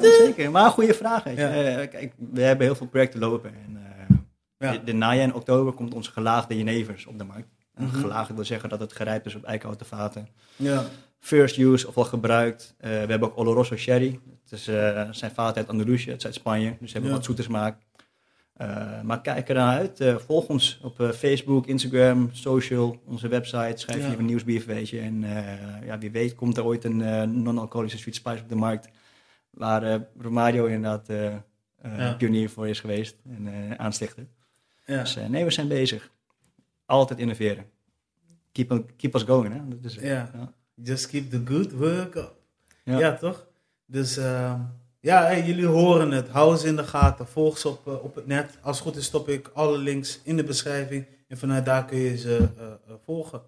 [0.00, 0.50] Zeker.
[0.50, 1.22] Maar goede vraag.
[1.24, 1.42] Weet je.
[1.42, 1.50] Ja.
[1.52, 3.54] Eh, kijk, we hebben heel veel projecten lopen.
[3.54, 4.16] En, eh,
[4.58, 4.72] Ja.
[4.72, 7.48] de, de najaar in oktober komt onze gelaagde jenevers op de markt.
[7.74, 8.00] En Mhm.
[8.00, 10.28] Gelaagd wil zeggen dat het gerijpt is op eikenhouten vaten.
[10.56, 10.82] Ja,
[11.24, 12.74] First use of al gebruikt.
[12.78, 14.20] Eh, we hebben ook Oloroso Sherry.
[14.42, 16.76] Het is, eh, zijn vaten uit Andalusië, het is uit Spanje.
[16.80, 17.16] Dus ze hebben Ja.
[17.16, 17.78] wat zoete smaak.
[18.52, 20.00] Eh, maar kijk ernaar uit.
[20.00, 23.72] Eh, volg ons op Facebook, Instagram, social, onze website.
[23.76, 24.10] Schrijf Ja.
[24.10, 25.00] je een nieuwsbrief, weet je.
[25.00, 25.20] En
[25.84, 28.88] ja, wie weet komt er ooit een non-alcoholische sweet spice op de markt.
[29.50, 31.06] Waar Romario inderdaad
[31.82, 32.14] Ja.
[32.14, 34.26] pionier voor is geweest en aanstichter.
[34.86, 36.10] Dus nee, we zijn bezig.
[36.86, 37.64] Altijd innoveren.
[38.52, 39.68] Keep, keep us going, hè.
[39.68, 40.04] Dat is, het.
[40.04, 40.30] Ja.
[40.74, 42.34] Just keep the good work up.
[42.84, 42.98] Ja.
[42.98, 43.46] Ja, toch?
[43.86, 44.60] Dus uh,
[45.00, 46.28] ja, hey, jullie horen het.
[46.28, 47.26] Hou ze in de gaten.
[47.26, 48.58] Volg ze op, uh, op het net.
[48.60, 51.06] Als het goed is stop ik alle links in de beschrijving.
[51.28, 53.42] En vanuit daar kun je ze uh, volgen.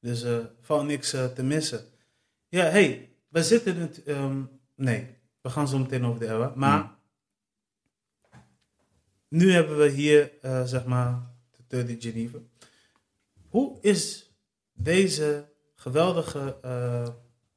[0.00, 0.24] Dus
[0.60, 1.84] valt niks te missen.
[2.48, 4.02] Ja, hey, we zitten het...
[4.06, 6.52] Um, nee, we gaan zo meteen over de Ewa.
[6.56, 6.78] Maar
[8.30, 8.40] hmm.
[9.28, 10.32] nu hebben we hier,
[10.64, 11.20] zeg maar,
[11.50, 12.38] de 30 Geneva.
[13.48, 14.30] Hoe is
[14.72, 15.51] deze
[15.82, 17.08] geweldige uh,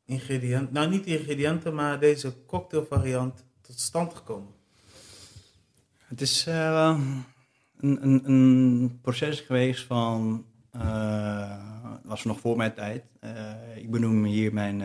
[0.06, 4.54] ingrediënt, nou niet ingrediënten, maar deze cocktailvariant tot stand gekomen?
[5.98, 7.00] Het is uh,
[7.78, 10.46] een, een, een, proces geweest van,
[10.76, 11.58] uh,
[12.04, 13.04] was nog voor mijn tijd.
[13.76, 14.78] Ik benoem hier mijn,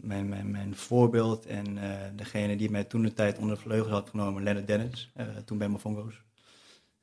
[0.00, 1.78] mijn, mijn, mijn voorbeeld en
[2.16, 5.12] degene die mij toen de tijd onder de vleugels had genomen, Leonard Dennis,
[5.44, 6.22] toen bij Mofongo's.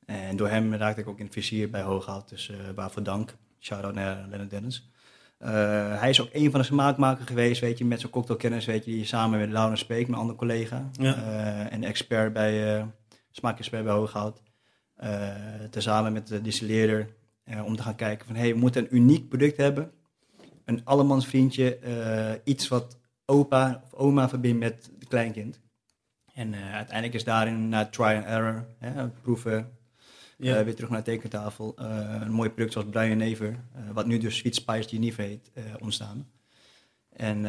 [0.06, 3.36] En door hem raakte ik ook in het vizier bij Hooghout, dus waarvoor dank.
[3.62, 4.90] Shout-out naar Dennis.
[5.40, 5.48] Uh,
[6.00, 8.92] hij is ook een van de smaakmakers geweest, weet je, met zijn cocktailkennis, weet je,
[8.92, 11.18] die samen met Laurens Speek, mijn andere collega, ja.
[11.18, 12.86] uh, en expert bij, uh,
[13.32, 14.42] smaakexpert bij Hooghout,
[15.70, 17.08] tezamen met de distilleerder,
[17.66, 19.92] om te gaan kijken van, hé, hey, we moeten een uniek product hebben,
[20.66, 21.80] een allemansvriendje,
[22.44, 25.60] iets wat opa of oma verbindt met het kleinkind.
[26.34, 29.72] En uiteindelijk is daarin na try and error, hè, proeven,
[30.42, 30.60] ja.
[30.60, 31.76] Uh, weer terug naar de tekentafel.
[31.80, 35.52] Uh, een mooi product zoals Bruin Never, uh, wat nu dus Sweet Spice Geneva heet,
[35.80, 36.30] ontstaan.
[37.10, 37.44] En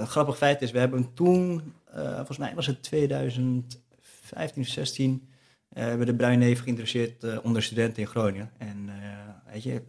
[0.00, 5.28] een grappig feit is, we hebben toen, volgens mij was het 2015 of 16,
[5.68, 8.50] hebben de Bruin Never geïnteresseerd onder studenten in Groningen.
[8.58, 8.90] En
[9.52, 9.82] weet je,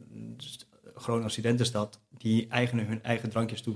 [0.95, 3.75] Groningen als studentenstad, die eigenen hun eigen drankjes toe.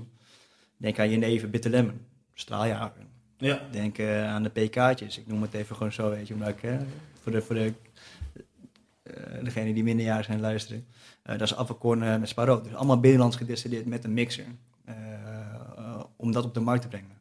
[0.76, 2.00] Denk aan Jenever, Bitter Lemon,
[2.34, 3.06] straaljager.
[3.36, 3.62] Ja.
[3.70, 6.78] Denk aan de PK'tjes, ik noem het even gewoon zo, weet je, omdat ik
[7.22, 7.72] voor de, voor de
[9.42, 10.86] degene die minderjarig zijn luisteren.
[11.24, 12.64] Uh, dat is afvalkorn uh, met sparrow.
[12.64, 14.46] Dus allemaal binnenlands gedestilleerd met een mixer.
[16.16, 17.16] om dat op de markt te brengen.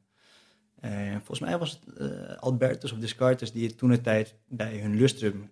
[1.17, 5.51] volgens mij was het Albertus of Descartes die toen de tijd bij hun lustrum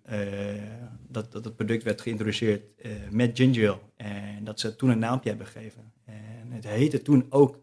[1.08, 2.62] dat, dat het product werd geïntroduceerd
[3.10, 3.78] met ginger.
[3.96, 5.92] En dat ze toen een naampje hebben gegeven.
[6.04, 7.60] En het heette toen ook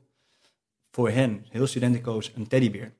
[0.91, 2.93] voor hen, heel studentenkoos, een teddybeer.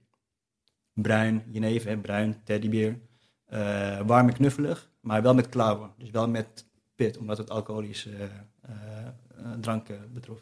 [0.94, 3.00] Bruin, jenever, bruin, teddybeer.
[4.06, 5.92] warm en knuffelig maar wel met klauwen.
[5.98, 8.24] Dus wel met pit, omdat het alcoholische uh,
[9.40, 10.40] uh, drank uh, betrof.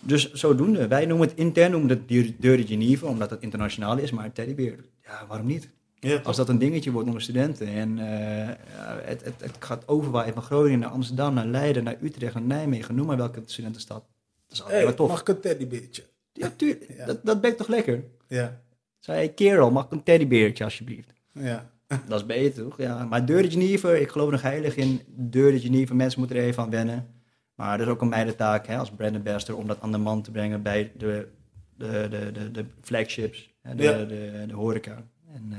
[0.00, 0.88] Dus zodoende.
[0.88, 4.84] Wij noemen het intern noemen het Deur de Geneve, omdat het internationaal is, maar teddybeer,
[5.02, 5.68] ja, waarom niet?
[5.98, 10.42] Ja, Als dat een dingetje wordt onder studenten en het, het, het, gaat overwaaien van
[10.42, 14.04] Groningen naar Amsterdam, naar Leiden, naar Utrecht, naar Nijmegen, noem maar welke studentenstad.
[14.46, 15.08] Dat is altijd hey, tof.
[15.08, 16.04] Mag ik een teddybeertje?
[16.32, 16.92] Ja, tuurlijk.
[16.96, 17.06] Ja.
[17.06, 18.04] Dat, dat bekt toch lekker?
[18.28, 18.60] Ja.
[18.98, 21.12] Zei kerel, mag ik een teddybeertje alsjeblieft?
[21.32, 21.70] Ja.
[22.08, 22.78] Dat is beter, toch?
[22.78, 25.94] Ja, maar Deur de Geneve, ik geloof nog heilig in Deur de Geneve.
[25.94, 27.06] Mensen moeten er even aan wennen.
[27.54, 30.22] Maar dat is ook een meidentaak hè, als brand ambassador om dat aan de man
[30.22, 31.28] te brengen bij de,
[31.76, 33.92] de, de, de, de flagships, hè, de, Ja.
[33.98, 35.02] de, de, de horeca.
[35.32, 35.58] En uh,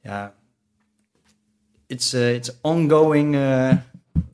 [0.00, 0.34] ja,
[1.86, 3.72] it's, uh, it's ongoing uh,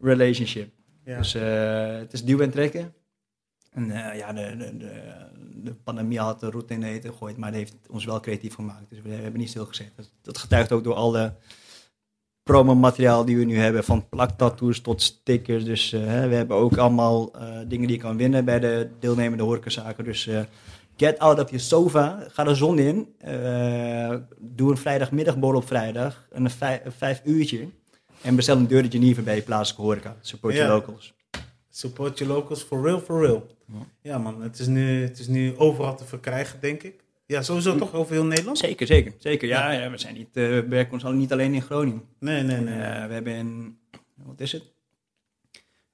[0.00, 0.72] relationship.
[1.04, 1.18] Ja.
[1.18, 2.94] Dus het is duwen en trekken.
[3.70, 3.86] En
[4.16, 5.02] ja, de, de, de,
[5.64, 8.54] de pandemie had de route in de eten gegooid, maar dat heeft ons wel creatief
[8.54, 8.90] gemaakt.
[8.90, 9.92] Dus we hebben niet stilgezet.
[9.96, 11.34] Dat, dat getuigt ook door alle
[12.42, 15.64] promomateriaal die we nu hebben, van plaktattoos tot stickers.
[15.64, 19.44] Dus uh, we hebben ook allemaal uh, dingen die je kan winnen bij de deelnemende
[19.44, 20.04] horecazaken.
[20.04, 20.40] Dus uh,
[20.96, 22.26] Get out of your sofa.
[22.28, 23.14] Ga de zon in.
[23.18, 26.26] eh, doe een vrijdagmiddagborrel op vrijdag.
[26.30, 27.68] Een vijf, een vijf uurtje.
[28.22, 30.16] En bestel een deur de Geneve bij je plaatselijke horeca.
[30.20, 30.60] Support Ja.
[30.66, 31.14] your locals.
[31.74, 33.46] Support your locals for real, for real.
[34.02, 34.18] Ja.
[34.18, 37.00] Man, het is, nu, het is nu overal te verkrijgen, denk ik.
[37.26, 38.58] Ja, sowieso toch over heel Nederland?
[38.58, 39.12] Zeker, zeker.
[39.18, 39.48] zeker.
[39.48, 42.02] Ja, ja, we, zijn niet, eh, we werken ons al niet alleen in Groningen.
[42.18, 42.80] Nee, nee, nee.
[42.80, 43.78] Eh, we hebben in,
[44.14, 44.62] wat is het?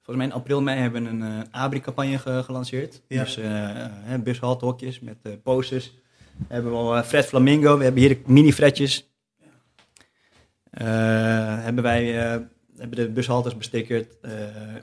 [0.02, 3.02] Volgens mij in april, mei hebben we een eh, ABRI-campagne ge- gelanceerd.
[3.08, 3.22] Ja.
[3.24, 3.86] Dus uh,
[4.24, 5.94] bushalte hokjes met posters.
[6.48, 9.10] We hebben wel eh, Fred Flamingo, we hebben hier de mini-fretjes.
[10.70, 12.04] Hebben wij
[12.78, 14.20] hebben de bushaltes bestickerd.
[14.20, 14.32] eh,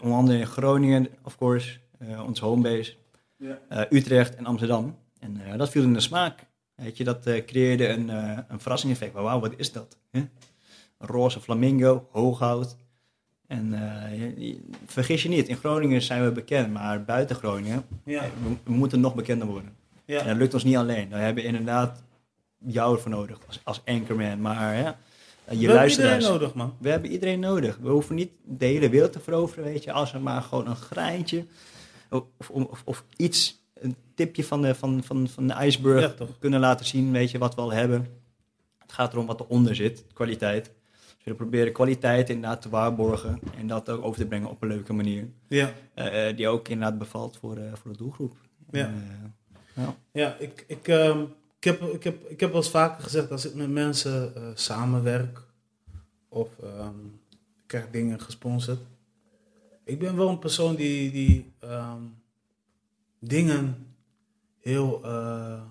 [0.01, 2.93] onder andere in Groningen, of course, eh ons homebase.
[3.37, 3.59] Ja.
[3.69, 4.95] eh, Utrecht en Amsterdam.
[5.19, 6.45] En dat viel in de smaak.
[6.75, 8.09] Weet je, dat creëerde een,
[8.47, 9.13] een verrassing-effect.
[9.13, 9.97] Wauw, wat is dat?
[10.11, 10.29] Een
[10.97, 12.75] roze flamingo, hooghout.
[13.47, 13.69] En
[14.17, 18.55] je- je- vergis je niet, in Groningen zijn we bekend, maar buiten Groningen, Ja, we,
[18.63, 19.75] we moeten nog bekender worden.
[20.05, 20.19] ja.
[20.19, 21.09] En dat lukt ons niet alleen.
[21.09, 22.03] We hebben inderdaad
[22.65, 24.41] jou ervoor nodig als, als anchorman.
[24.41, 24.97] Maar ja,
[25.49, 26.75] je We hebben iedereen nodig, man.
[26.79, 27.77] We hebben iedereen nodig.
[27.81, 29.91] We hoeven niet de hele wereld te veroveren, weet je.
[29.91, 31.45] Als we maar gewoon een graantje
[32.09, 36.59] of, of, of, iets, een tipje van de, van, van, van de iceberg Ja, kunnen
[36.59, 38.07] laten zien, weet je, wat we al hebben.
[38.77, 40.71] Het gaat erom wat eronder zit, kwaliteit.
[41.17, 44.67] Dus we proberen kwaliteit inderdaad te waarborgen en dat ook over te brengen op een
[44.67, 45.27] leuke manier.
[45.47, 48.35] Ja, Eh, eh, die ook inderdaad bevalt voor, eh, voor de doelgroep.
[48.71, 48.93] Ja.
[49.73, 49.95] Ja.
[50.11, 51.27] ja ik, ik, ehm, ik,
[51.65, 55.41] heb, ik, heb, ik heb wel eens vaker gezegd, als ik met mensen eh, samenwerk
[56.29, 58.79] of ehm, ik krijg dingen gesponsord.
[59.83, 62.01] Ik ben wel een persoon die, die ehm,
[63.19, 63.95] dingen
[64.59, 65.61] heel eh,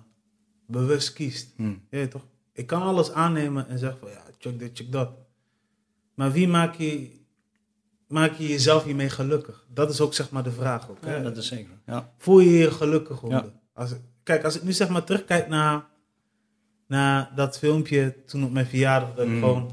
[0.65, 1.53] bewust kiest.
[1.55, 1.75] Hm.
[1.89, 2.25] Ja, je toch?
[2.51, 5.11] Ik kan alles aannemen en zeggen van ja, check dit, check dat.
[6.13, 7.19] Maar wie maak je,
[8.07, 9.65] maak je jezelf hiermee gelukkig?
[9.73, 10.97] Dat is ook zeg maar de vraag ook.
[11.01, 11.15] hè?
[11.15, 11.79] Ja, dat is zeker.
[11.85, 12.13] Ja.
[12.17, 13.51] Voel je je gelukkig onder?
[13.73, 13.93] Als,
[14.25, 15.85] kijk, als ik nu zeg maar terugkijk naar,
[16.87, 19.39] naar dat filmpje toen op mijn verjaardag, dat ik Mm.
[19.39, 19.71] gewoon,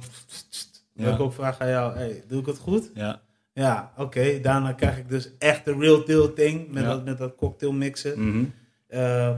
[0.95, 1.13] dat Ja.
[1.15, 2.91] ik ook vraag aan jou, hey, doe ik het goed?
[2.95, 3.21] Ja.
[3.55, 4.41] Ja, oké.
[4.41, 6.89] Daarna krijg ik dus echt de real deal thing met, Ja.
[6.89, 8.29] dat, met dat cocktail mixen.
[8.29, 8.45] Mhm.
[8.87, 9.29] Eh,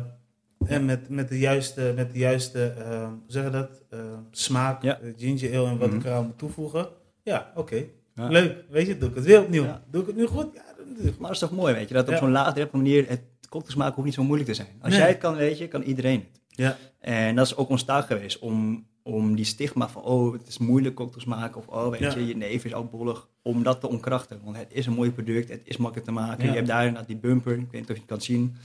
[0.67, 4.01] en met, met de juiste, met de juiste eh, hoe zeg je dat, Eh,
[4.31, 4.99] smaak, Ja.
[5.17, 5.99] ginger ale en wat Mhm.
[5.99, 6.89] ik eraan moet toevoegen.
[7.23, 7.85] Ja, oké.
[8.15, 8.29] Ja.
[8.29, 8.65] Leuk.
[8.71, 9.67] Weet je, doe ik het weer opnieuw.
[9.91, 10.55] Doe ik het nu goed?
[10.55, 12.31] Ja, dan doe ik het Maar dat is toch mooi, weet je, dat op zo'n
[12.31, 14.69] laagdrempel manier het cocktails maken hoeft niet zo moeilijk te zijn.
[14.81, 15.01] Als Nee.
[15.01, 16.41] jij het kan, weet je, kan iedereen het.
[16.49, 16.77] Ja.
[17.01, 20.59] En dat is ook ons taak geweest, om, om die stigma van, oh, het is
[20.59, 22.15] moeilijk cocktails maken, of oh, weet Ja.
[22.15, 24.41] je, je neef is alcoholig, om dat te ontkrachten.
[24.45, 26.45] Want het is een mooi product, het is makkelijk te maken.
[26.45, 26.51] Ja.
[26.51, 28.57] Je hebt daar inderdaad die bumper, ik weet niet of je het kan zien.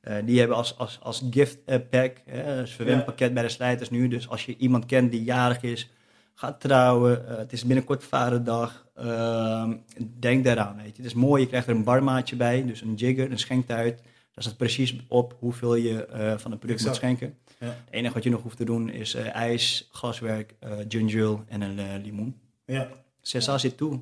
[0.00, 3.90] Eh, die hebben als, als, als gift eh, pack, hè, dus verwendpakket bij de slijters
[3.90, 4.08] nu.
[4.08, 5.90] Dus als je iemand kent die jarig is,
[6.34, 9.72] gaat trouwen, eh, het is binnenkort vaderdag, ehm,
[10.18, 11.02] denk daaraan, weet je.
[11.02, 14.02] Het is mooi, je krijgt er een barmaatje bij, dus een jigger, een schenktuit.
[14.34, 17.38] Daar staat precies op hoeveel je eh, van het product moet schenken.
[17.58, 17.66] Ja.
[17.66, 21.42] Het enige wat je nog hoeft te doen is eh, ijs, glaswerk, eh ginger ale
[21.46, 22.40] en een eh, limoen.
[22.64, 22.88] Ja.
[23.20, 24.00] Cessa zit toe,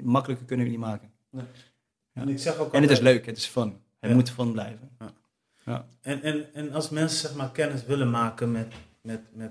[0.00, 1.10] makkelijker kunnen we niet maken.
[1.30, 1.46] Ja.
[2.12, 3.68] En ik zeg ook En het is leuk, het is fun.
[4.00, 4.16] Het Ja.
[4.16, 4.90] moet fun blijven.
[6.00, 8.72] En, en, en als mensen zeg maar kennis willen maken met,
[9.02, 9.50] met, met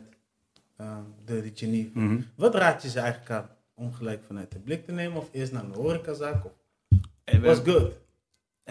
[1.25, 2.21] de, Geneve, Mhm.
[2.36, 5.51] wat raad je ze eigenlijk aan om gelijk vanuit de blik te nemen of eerst
[5.51, 6.45] naar een horecazaak?
[6.45, 6.51] Of,
[7.41, 7.91] was good.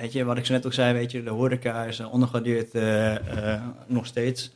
[0.01, 3.55] Weet wat ik zo net ook zei, weet je, de horeca is een ondergewaardeerd eh,
[3.55, 4.53] eh, nog steeds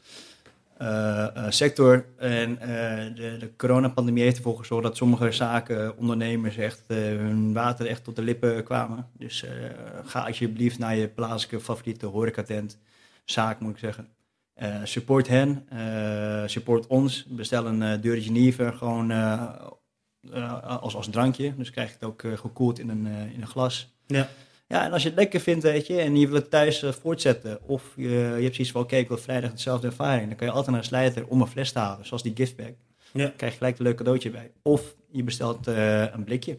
[0.77, 2.05] eh, sector.
[2.17, 2.59] En
[3.15, 8.17] de, de coronapandemie heeft ervoor gezorgd dat sommige zaken, ondernemers echt hun water echt tot
[8.17, 9.07] de lippen kwamen.
[9.19, 9.45] Dus
[10.05, 12.79] ga alsjeblieft naar je plaatselijke favoriete horecatent,
[13.25, 14.09] zaak moet ik zeggen.
[14.85, 15.67] Support hen,
[16.47, 17.25] support ons.
[17.29, 19.11] Bestel een uh, Deur Geneve gewoon
[20.81, 21.55] als, als drankje.
[21.57, 23.93] Dus krijg je het ook gekoeld in een, in een glas.
[24.07, 24.29] Ja.
[24.73, 26.93] Ja, en als je het lekker vindt, weet je, en je wil het thuis eh,
[26.93, 30.47] voortzetten, of je, je hebt zoiets van, oké, ik wil vrijdag dezelfde ervaring, dan kan
[30.47, 32.67] je altijd naar een slijter om een fles te halen, zoals die giftbag.
[33.13, 33.23] Ja.
[33.25, 34.51] Dan krijg je gelijk een leuk cadeautje bij.
[34.63, 36.59] Of je bestelt eh, een blikje.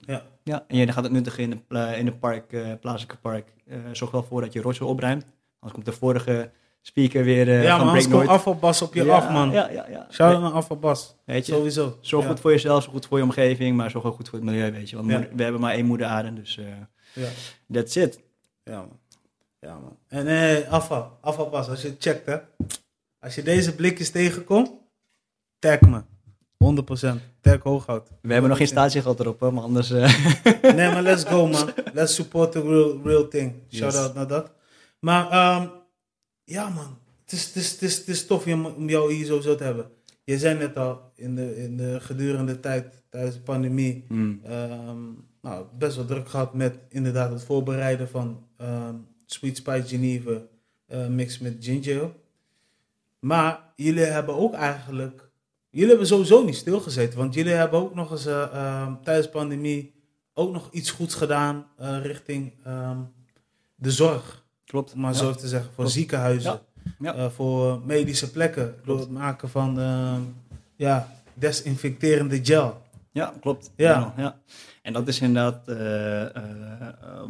[0.00, 0.22] Ja.
[0.42, 3.52] Ja, en je gaat het nuttigen in een, pla- in een park, eh, plaatselijke park.
[3.92, 5.24] Zorg wel voor dat je rotzooi opruimt,
[5.60, 6.50] anders komt de vorige
[6.82, 8.28] speaker weer ja, van Break Nooit.
[8.28, 9.50] afvalbas op je Ja, af, man.
[9.50, 10.06] Ja, ja, ja.
[10.10, 11.16] Shout out naar afvalbas.
[11.24, 11.98] Weet je, Sowieso.
[12.00, 12.30] zorg ja.
[12.30, 14.72] goed voor jezelf, zorg goed voor je omgeving, maar zorg ook goed voor het milieu,
[14.72, 14.96] weet je.
[14.96, 16.60] Want we hebben maar één moeder aarde, dus
[17.14, 17.28] Ja.
[17.72, 18.18] that's it.
[18.64, 18.98] Ja, man.
[19.60, 19.98] Ja, man.
[20.08, 22.36] En eh, afval, afvalbas, als je checkt, hè.
[23.18, 24.70] Als je deze blikjes tegenkomt,
[25.58, 26.02] tag me.
[26.58, 27.20] 100%.
[27.40, 28.08] Tag hooghout.
[28.22, 29.90] We hebben nog geen statiegeld erop, hoor, maar anders...
[29.90, 30.32] eh,
[30.76, 31.72] Nee, maar let's go, man.
[31.92, 33.52] Let's support the real, real thing.
[33.70, 34.02] Shout Yes.
[34.02, 34.52] out naar dat.
[34.98, 35.68] Maar, ehm,
[36.44, 36.98] ja, man.
[37.24, 39.64] Het is, het, is, het, is, het is tof om om jou hier sowieso te
[39.64, 39.90] hebben.
[40.24, 44.40] Je zei net al, in de, in de gedurende tijd, tijdens de pandemie, hmm.
[44.44, 44.98] ehm,
[45.44, 48.94] nou, best wel druk gehad met inderdaad het voorbereiden van ehm,
[49.26, 50.46] Sweet Spice Geneve,
[50.86, 52.10] eh, mix met ginger.
[53.18, 55.30] Maar jullie hebben ook eigenlijk,
[55.70, 59.32] jullie hebben sowieso niet stilgezeten, want jullie hebben ook nog eens eh, eh, tijdens de
[59.32, 59.94] pandemie
[60.34, 62.98] ook nog iets goeds gedaan eh, richting ehm,
[63.74, 64.92] de zorg, Klopt.
[64.92, 65.18] om maar Ja.
[65.18, 65.90] zo te zeggen, voor Klopt.
[65.92, 66.60] ziekenhuizen,
[66.98, 67.14] Ja.
[67.14, 69.78] eh, voor medische plekken, door het maken van
[70.76, 72.82] ja, desinfecterende gel.
[73.14, 73.72] Ja, klopt.
[73.76, 74.14] Ja.
[74.16, 74.40] Ja.
[74.82, 76.42] En dat is inderdaad eh, eh,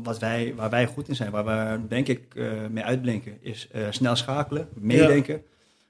[0.02, 1.30] wat wij, waar wij goed in zijn.
[1.30, 3.38] Waar we, denk ik, eh, mee uitblinken.
[3.40, 5.42] Is snel schakelen, meedenken.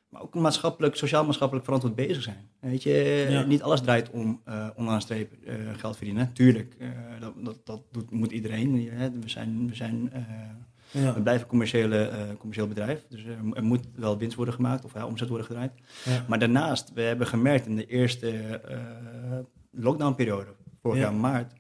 [0.09, 2.49] Maar ook maatschappelijk, sociaal-maatschappelijk verantwoord bezig zijn.
[2.61, 3.42] Weet je, Ja.
[3.42, 4.42] niet alles draait om
[4.76, 5.32] onderaan streep
[5.76, 6.32] geld verdienen.
[6.32, 6.76] Tuurlijk,
[7.20, 8.88] dat, dat, dat doet, moet iedereen.
[8.92, 9.11] Hè.
[9.11, 10.11] We zijn, we, zijn
[10.90, 11.14] Ja.
[11.14, 13.05] we blijven een commerciële, commerciël bedrijf.
[13.09, 15.72] Dus er, er moet wel winst worden gemaakt of ja, omzet worden gedraaid.
[16.05, 16.24] Ja.
[16.28, 18.61] Maar daarnaast, we hebben gemerkt in de eerste
[19.77, 20.51] lockdownperiode,
[20.83, 21.03] vorig Ja.
[21.05, 21.53] jaar maart,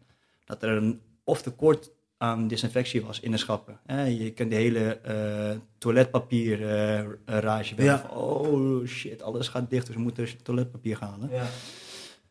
[0.44, 3.80] dat er een of tekort aan disinfectie was in de schappen.
[3.86, 7.98] Eh, je kent de hele eh toiletpapier eh, rage wel Ja.
[7.98, 11.30] van, oh shit, alles gaat dicht, dus we moeten toiletpapier gaan halen.
[11.30, 11.46] Ja.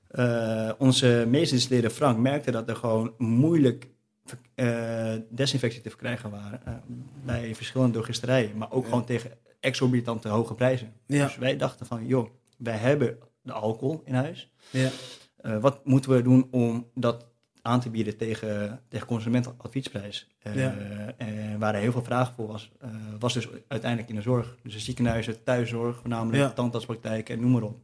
[0.08, 3.88] Eh, onze meest geïnstalleerde Frank merkte dat er gewoon moeilijk
[5.30, 6.62] desinfectie te verkrijgen waren
[7.26, 8.90] bij verschillende drogisterijen, maar ook Ja.
[8.90, 10.94] gewoon tegen exorbitante hoge prijzen.
[11.08, 14.52] Dus wij dachten van, joh, wij hebben de alcohol in huis.
[15.44, 17.26] Eh, wat moeten we doen om dat
[17.62, 20.28] aan te bieden tegen, tegen consumentenadviesprijs?
[20.42, 20.74] Eh, Ja.
[21.18, 22.90] En waar er heel veel vraag voor was, eh,
[23.20, 24.58] was dus uiteindelijk in de zorg.
[24.64, 26.50] Dus de ziekenhuizen, thuiszorg, voornamelijk Ja.
[26.50, 27.78] tandartspraktijken en noem maar op.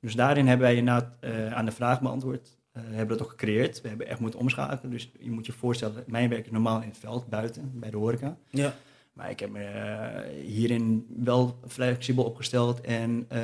[0.00, 2.56] Dus daarin hebben wij inderdaad eh, aan de vraag beantwoord.
[2.72, 3.80] Eh, we hebben dat ook gecreëerd.
[3.80, 4.90] We hebben echt moeten omschakelen.
[4.92, 7.96] Dus je moet je voorstellen, mijn werk is normaal in het veld, buiten, bij de
[7.96, 8.36] horeca.
[8.50, 8.74] Ja.
[9.12, 13.38] Maar ik heb me eh, hierin wel flexibel opgesteld en eh,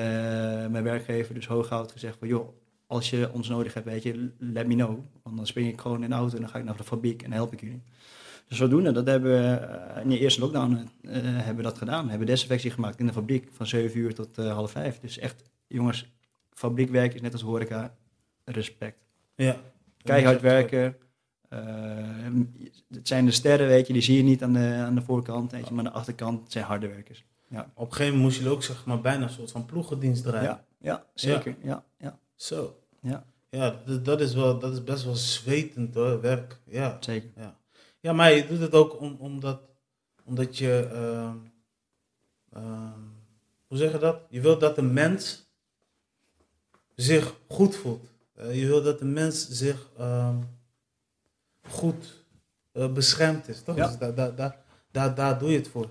[0.66, 2.48] mijn werkgever, dus Hooghout, gezegd van joh,
[2.92, 4.98] als je ons nodig hebt, weet je, let me know.
[5.22, 7.22] Want dan spring ik gewoon in de auto en dan ga ik naar de fabriek
[7.22, 7.82] en dan help ik jullie.
[8.48, 12.04] Dus zodoende, dat hebben we eh, in de eerste lockdown eh, hebben we dat gedaan.
[12.04, 15.00] We hebben desinfectie gemaakt in de fabriek van 7 uur tot eh, half 5.
[15.00, 16.12] Dus echt, jongens,
[16.50, 17.94] fabriekwerk is net als horeca,
[18.44, 18.98] respect.
[19.34, 19.56] Ja.
[20.02, 20.96] Keihard werken.
[22.88, 25.52] Het zijn de sterren, weet je, die zie je niet aan de, aan de voorkant,
[25.52, 27.24] weet je, maar aan de achterkant zijn harde werkers.
[27.48, 30.22] Ja, Op een gegeven moment moest je ook zeg maar bijna een soort van ploegendienst
[30.22, 30.44] draaien.
[30.48, 31.56] ja, ja zeker.
[31.62, 31.84] Ja.
[31.98, 32.81] Ja, Zo.
[33.02, 33.24] Ja.
[33.50, 36.58] Ja, dat, is wel, dat is best wel zwetend hoor, werk.
[36.64, 36.96] Ja.
[37.00, 37.30] zeker.
[37.36, 37.56] Ja,
[38.00, 39.60] ja maar je doet het ook om, omdat,
[40.24, 41.36] omdat je, ehm,
[42.52, 43.00] ehm,
[43.66, 44.20] hoe zeg je dat?
[44.28, 45.46] Je wilt dat de mens
[46.94, 48.08] zich goed voelt.
[48.34, 50.36] Eh, je wilt dat de mens zich ehm,
[51.68, 52.24] goed
[52.72, 53.76] eh, beschermd is, toch?
[53.76, 53.86] Ja.
[53.86, 54.56] Dus daar, daar, daar,
[54.90, 55.90] daar, daar doe je het voor.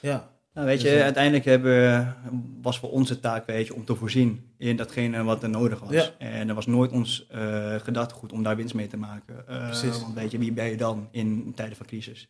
[0.00, 0.31] Ja.
[0.54, 2.16] Nou, weet je, Dus, uiteindelijk hebben,
[2.62, 5.92] was voor onze taak, weet je, om te voorzien in datgene wat er nodig was.
[5.92, 6.10] Ja.
[6.18, 9.48] En er was nooit ons eh gedachtegoed om daar winst mee te maken.
[9.48, 10.00] Eh, Precies.
[10.00, 12.28] Want weet je, wie ben je dan in tijden van crisis?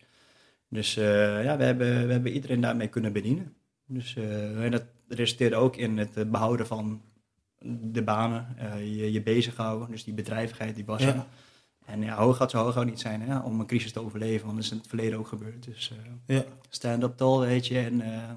[0.69, 3.53] Dus eh, ja, we hebben, we hebben iedereen daarmee kunnen bedienen.
[3.87, 4.15] Dus
[4.57, 7.01] en dat resulteerde ook in het eh, behouden van
[7.81, 11.15] de banen, je, je bezighouden, dus die bedrijvigheid, die was er.
[11.15, 11.27] Ja.
[11.85, 14.45] En ja, hoog gaat zo hoog ook niet zijn hè, om een crisis te overleven,
[14.45, 15.63] want dat is in het verleden ook gebeurd.
[15.63, 15.91] Dus
[16.27, 16.43] eh, Ja.
[16.69, 18.29] stand up tall, weet je, en eh,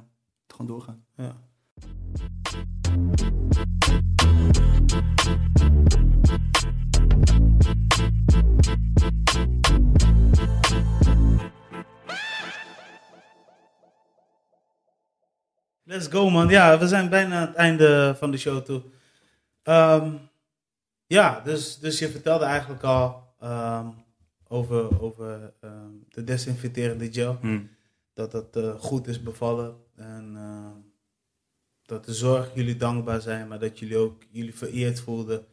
[0.47, 1.05] gewoon doorgaan.
[1.17, 1.37] ja.
[15.85, 16.49] Let's go man.
[16.49, 18.83] Ja, we zijn bijna aan het einde van de show toe.
[19.63, 20.15] Ehm,
[21.07, 23.87] ja, dus, dus je vertelde eigenlijk al ehm,
[24.49, 27.39] over, over ehm, de desinfecterende gel.
[28.13, 29.77] Dat dat eh, goed is bevallen.
[29.95, 30.77] En ehm,
[31.83, 35.47] dat de zorg jullie dankbaar zijn, maar dat jullie ook jullie vereerd voelden.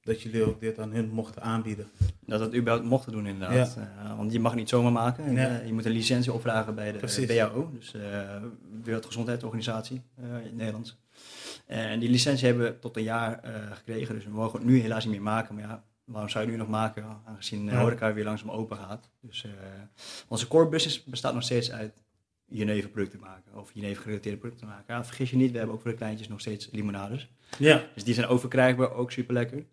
[0.00, 1.86] dat jullie ook dit aan hun mochten aanbieden.
[2.20, 3.76] Dat het überhaupt mochten doen inderdaad.
[3.76, 5.32] Eh, want je mag niet zomaar maken.
[5.32, 5.60] Ja.
[5.60, 7.26] Eh, je moet een licentie opvragen bij de Precies.
[7.26, 7.94] WHO, dus
[8.82, 10.98] Wereldgezondheidsorganisatie in het Nederlands.
[11.66, 13.40] En die licentie hebben we tot een jaar
[13.72, 15.54] gekregen, dus we mogen het nu helaas niet meer maken.
[15.54, 17.80] Maar ja, waarom zou je het nu nog maken, aangezien de Ja.
[17.80, 19.10] horeca weer langzaam open gaat.
[19.20, 19.50] Dus eh,
[20.28, 22.02] onze core business bestaat nog steeds uit
[22.44, 24.94] jeneverproducten maken, of jenever-gerelateerde producten maken.
[24.94, 27.28] Ja, vergis je niet, we hebben ook voor de kleintjes nog steeds limonades.
[27.58, 29.64] Ja, Dus die zijn ook verkrijgbaar, ook super lekker.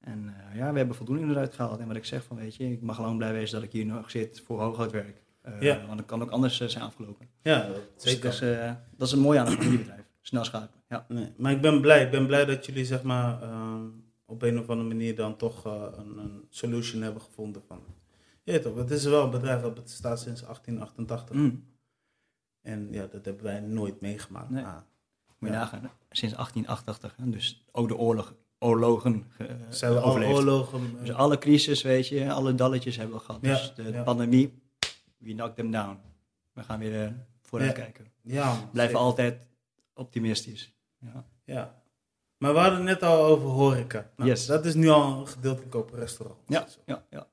[0.00, 1.80] En eh, ja, we hebben voldoening eruit gehaald.
[1.80, 3.86] En wat ik zeg van, weet je, ik mag lang blij wezen dat ik hier
[3.86, 5.22] nog zit voor hooghoudwerk.
[5.42, 5.86] Eh Ja.
[5.86, 7.28] Want het kan ook anders zijn afgelopen.
[7.42, 8.22] ja Dus zeker.
[8.22, 10.04] dat is, eh, dat is een mooie aan een familiebedrijf.
[10.22, 11.04] Snel schakelen, ja.
[11.08, 12.04] Nee, maar ik ben blij.
[12.04, 13.82] Ik ben blij dat jullie zeg maar ehm,
[14.30, 17.80] op een of andere manier dan toch eh, een, een solution hebben gevonden van.
[18.42, 21.36] Ja, toch, het is wel een bedrijf dat bestaat sinds 1888.
[21.36, 21.64] Mm.
[22.60, 24.50] En ja, dat hebben wij nooit meegemaakt.
[24.50, 24.64] Nee.
[24.64, 24.76] Ah,
[25.38, 25.60] Moet je Ja.
[25.60, 27.16] nagaan, sinds 1888.
[27.16, 27.30] Hè?
[27.30, 30.32] Dus ook de oorlog, oorlogen eh, zijn we overleefd.
[30.34, 30.80] oorlogen.
[30.98, 33.40] eh, Dus alle crisis, weet je, alle dalletjes hebben we gehad.
[33.42, 34.02] Ja, Dus de ja.
[34.02, 34.62] pandemie,
[35.18, 35.98] we knocked them down.
[36.52, 37.12] We gaan weer eh,
[37.42, 38.06] vooruitkijken.
[38.22, 38.96] Ja, Blijven zeker.
[38.96, 39.40] altijd
[39.94, 40.72] optimistisch.
[41.44, 41.79] Ja.
[42.40, 44.10] Maar we hadden het net al over horeca.
[44.16, 44.46] Nou, Yes.
[44.46, 46.38] Dat is nu al een gedeeltelijk op restaurant.
[46.46, 47.26] Ja, ja, ja.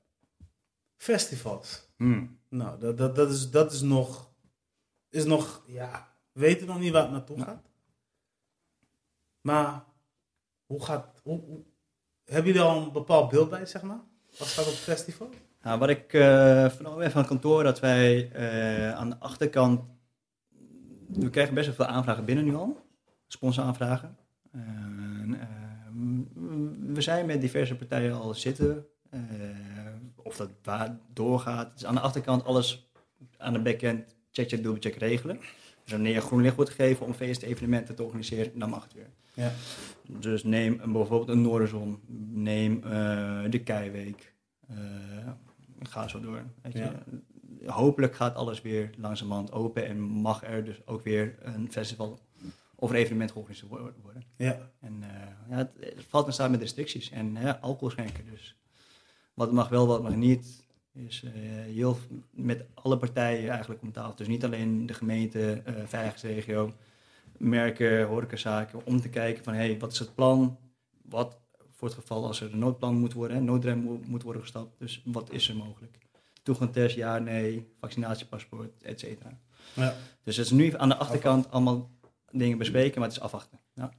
[0.96, 1.88] Festivals.
[1.96, 2.38] Hmm.
[2.48, 4.30] Nou, dat, dat, dat, is, dat is nog...
[5.08, 6.08] Is nog, ja...
[6.32, 7.70] We weten nog niet waar het naartoe gaat.
[9.40, 9.84] Maar...
[10.66, 11.20] Hoe gaat...
[11.22, 11.64] Hoe, hoe-
[12.24, 14.00] hebben jullie al een bepaald beeld bij, zeg maar?
[14.38, 15.28] Wat staat op het festival?
[15.62, 19.80] Nou, wat ik uh, van het kantoor, dat wij eh, aan de achterkant...
[21.08, 22.86] We krijgen best wel veel aanvragen binnen nu al.
[23.26, 24.16] Sponsoraanvragen.
[24.52, 25.46] En, eh,
[26.94, 28.86] we zijn met diverse partijen al zitten.
[29.10, 29.20] eh,
[30.16, 31.72] of dat waar doorgaat.
[31.72, 32.90] Dus aan de achterkant alles
[33.36, 35.38] aan de backend check, check, dubbelcheck regelen.
[35.82, 39.10] Dus wanneer je groen licht wordt gegeven om feestevenementen te organiseren, dan mag het weer.
[39.34, 39.52] Ja.
[40.18, 42.00] Dus neem een, bijvoorbeeld een Noorderzon,
[42.32, 42.90] neem eh,
[43.50, 44.34] de Keiweek.
[44.68, 44.76] eh,
[45.82, 46.42] ga zo door.
[46.62, 46.90] Weet je.
[47.66, 52.18] Hopelijk gaat alles weer langzamerhand open en mag er dus ook weer een festival
[52.80, 54.22] of een evenement georganiseerd wo- worden.
[54.36, 54.70] Ja.
[54.80, 55.08] En eh,
[55.50, 58.24] ja, het, het valt en staat met restricties en ja, alcohol schenken.
[58.30, 58.56] Dus
[59.34, 60.66] wat mag wel, wat mag niet.
[60.92, 61.32] Is eh,
[61.74, 61.98] heel
[62.30, 64.14] met alle partijen eigenlijk om tafel.
[64.16, 66.72] Dus niet alleen de gemeente, eh veiligheidsregio,
[67.36, 70.58] merken, horecazaken, om te kijken van hé, hey, wat is het plan?
[71.02, 74.42] Wat voor het geval als er een noodplan moet worden, hè, noodrem mo- moet worden
[74.42, 74.78] gestapt.
[74.78, 75.98] Dus wat is er mogelijk?
[76.42, 79.38] Toegangstest, ja, nee, vaccinatiepaspoort, et cetera.
[79.74, 79.94] ja.
[80.22, 81.90] Dus het is nu aan de achterkant allemaal
[82.30, 83.58] dingen bespreken, maar het is afwachten.
[83.74, 83.92] Ja.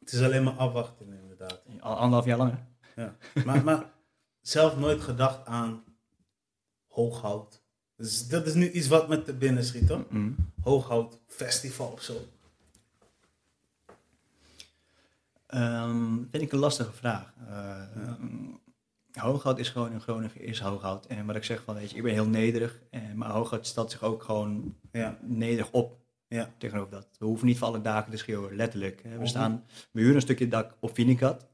[0.00, 1.62] Het is alleen maar afwachten, inderdaad.
[1.80, 2.66] Al anderhalf jaar langer.
[2.96, 3.16] Ja.
[3.44, 3.90] Maar, maar
[4.40, 5.84] zelf nooit gedacht aan
[6.88, 7.62] hooghout.
[7.96, 10.04] Dus dat is nu iets wat met de binnen schiet, hoor.
[10.10, 10.36] Mm.
[10.62, 12.14] Hooghout festival of zo.
[15.46, 17.32] Ehm, vind ik een lastige vraag.
[17.48, 17.82] Eh,
[19.12, 21.06] Hooghout is gewoon in Groningen is Hooghout.
[21.06, 22.80] En wat ik zeg van, weet je, ik ben heel nederig.
[22.90, 25.18] En, maar Hooghout stelt zich ook gewoon Ja.
[25.22, 25.98] nederig op
[26.28, 26.50] Ja.
[26.58, 27.08] tegenover dat.
[27.18, 29.02] We hoeven niet voor alle daken te schreeuwen, letterlijk.
[29.02, 29.10] hè.
[29.10, 29.26] We, Mhm.
[29.26, 31.46] staan, we huren een stukje dak op Vinikat.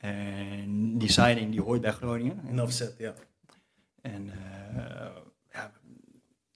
[0.00, 2.40] En die signing die hoort bij Groningen.
[2.48, 3.14] In offset, ja.
[4.02, 5.06] En eh,
[5.52, 5.72] ja,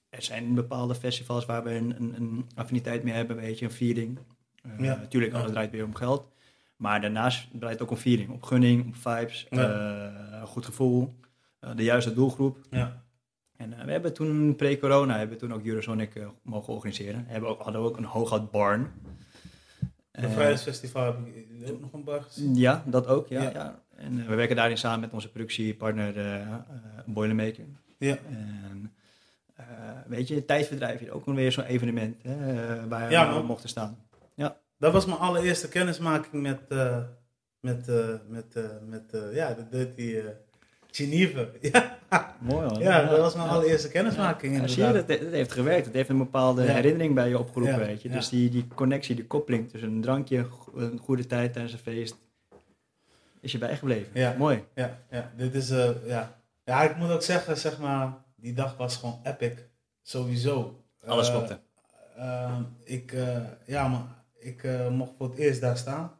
[0.08, 3.70] er zijn bepaalde festivals waar we een, een, een affiniteit mee hebben, weet je, een
[3.70, 4.18] feeling.
[4.62, 4.96] Eh, Ja.
[4.96, 6.28] Natuurlijk, alles draait weer om geld.
[6.76, 11.14] Maar daarnaast draait het ook om feeling, op gunning, op vibes, eh, goed gevoel,
[11.76, 12.58] de juiste doelgroep.
[12.70, 13.04] Ja.
[13.60, 17.24] En eh, we hebben toen, pre-corona, hebben we toen ook Eurosonic eh, mogen organiseren.
[17.26, 18.92] We hebben ook, hadden we ook een Hooghout Barn.
[20.10, 22.54] Bij Eh, Vrijheidsfestival heb ik ook nog een bar gezien.
[22.54, 23.42] ja, dat ook, ja.
[23.42, 23.50] Ja.
[23.50, 23.82] ja.
[23.96, 26.14] En we werken daarin samen met onze productiepartner
[27.06, 27.64] Boilermaker.
[27.98, 28.18] Ja.
[28.28, 28.92] En
[30.06, 33.98] weet je, tijdverdrijf is ook nog weer zo'n evenement hè, waar Ja, we mochten staan.
[34.78, 36.60] Dat was mijn allereerste kennismaking met,
[37.60, 37.86] met,
[38.28, 38.54] met,
[38.86, 40.22] met ja, de Dirty
[40.90, 41.50] Geneve.
[42.12, 42.36] Ja.
[42.40, 42.80] Mooi man.
[42.80, 45.84] ja, dat was mijn allereerste kennismaking Ja, zie je, dat, dat heeft gewerkt.
[45.86, 46.72] Het heeft een bepaalde Ja.
[46.72, 48.08] herinnering bij je opgeroepen, Ja, weet je.
[48.08, 48.14] ja.
[48.14, 52.16] Dus die, die connectie, die koppeling tussen een drankje, een goede tijd tijdens een feest,
[53.40, 54.10] is je bijgebleven.
[54.14, 54.34] Ja.
[54.38, 54.64] Mooi.
[54.74, 56.38] Ja, ja, dit is, eh, ja.
[56.64, 59.52] Ja, ik moet ook zeggen, zeg maar, die dag was gewoon epic.
[60.02, 60.82] Sowieso.
[61.06, 61.58] Alles Eh, klopte.
[62.16, 64.02] eh, ik, eh, ja, maar
[64.38, 66.12] ik eh, mocht voor het eerst daar staan.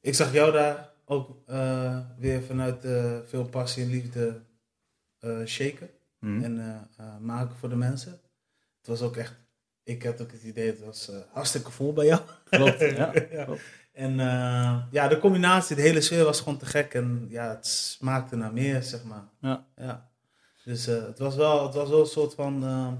[0.00, 4.40] Ik zag jou daar ook eh, weer vanuit eh, veel passie en liefde
[5.18, 6.42] eh, shaken Hm.
[6.42, 6.88] en
[7.20, 8.12] maken voor de mensen.
[8.78, 9.34] Het was ook echt,
[9.82, 12.20] ik had ook het idee, het was hartstikke vol bij jou.
[12.44, 13.12] Klopt, ja.
[13.30, 13.44] Ja.
[13.44, 13.60] Klopt.
[13.92, 14.16] En
[14.90, 16.94] ja, de combinatie, de hele sfeer was gewoon te gek.
[16.94, 19.24] En ja, het smaakte naar meer, zeg maar.
[19.40, 19.66] Ja.
[19.76, 20.10] ja.
[20.64, 22.64] Dus het, was wel, het was wel een soort van...
[22.64, 22.94] ehm,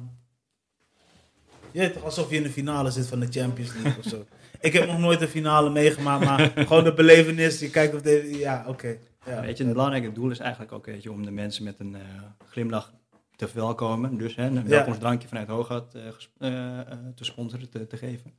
[1.70, 4.26] je weet toch, alsof je in de finale zit van de Champions League of zo.
[4.64, 7.60] Ik heb nog nooit een finale meegemaakt, maar gewoon de belevenis.
[7.60, 8.34] Je kijkt of de...
[8.38, 8.98] Ja, oké.
[9.26, 9.40] Ja.
[9.40, 11.94] Weet je, het belangrijke doel is eigenlijk ook weet je, om de mensen met een
[11.94, 12.00] eh,
[12.48, 12.92] glimlach
[13.36, 14.16] te verwelkomen.
[14.18, 18.32] Dus hè, een welkomstdrankje vanuit eh, ges- eh, eh, te sponsoren, te, te geven.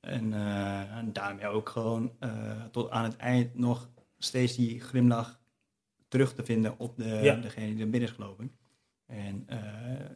[0.00, 0.32] En,
[0.96, 2.12] en daarmee ook gewoon
[2.70, 3.88] tot aan het eind nog
[4.18, 5.40] steeds die glimlach
[6.08, 7.34] terug te vinden op de, Ja.
[7.34, 8.52] degene die er binnen is gelopen.
[9.06, 9.46] En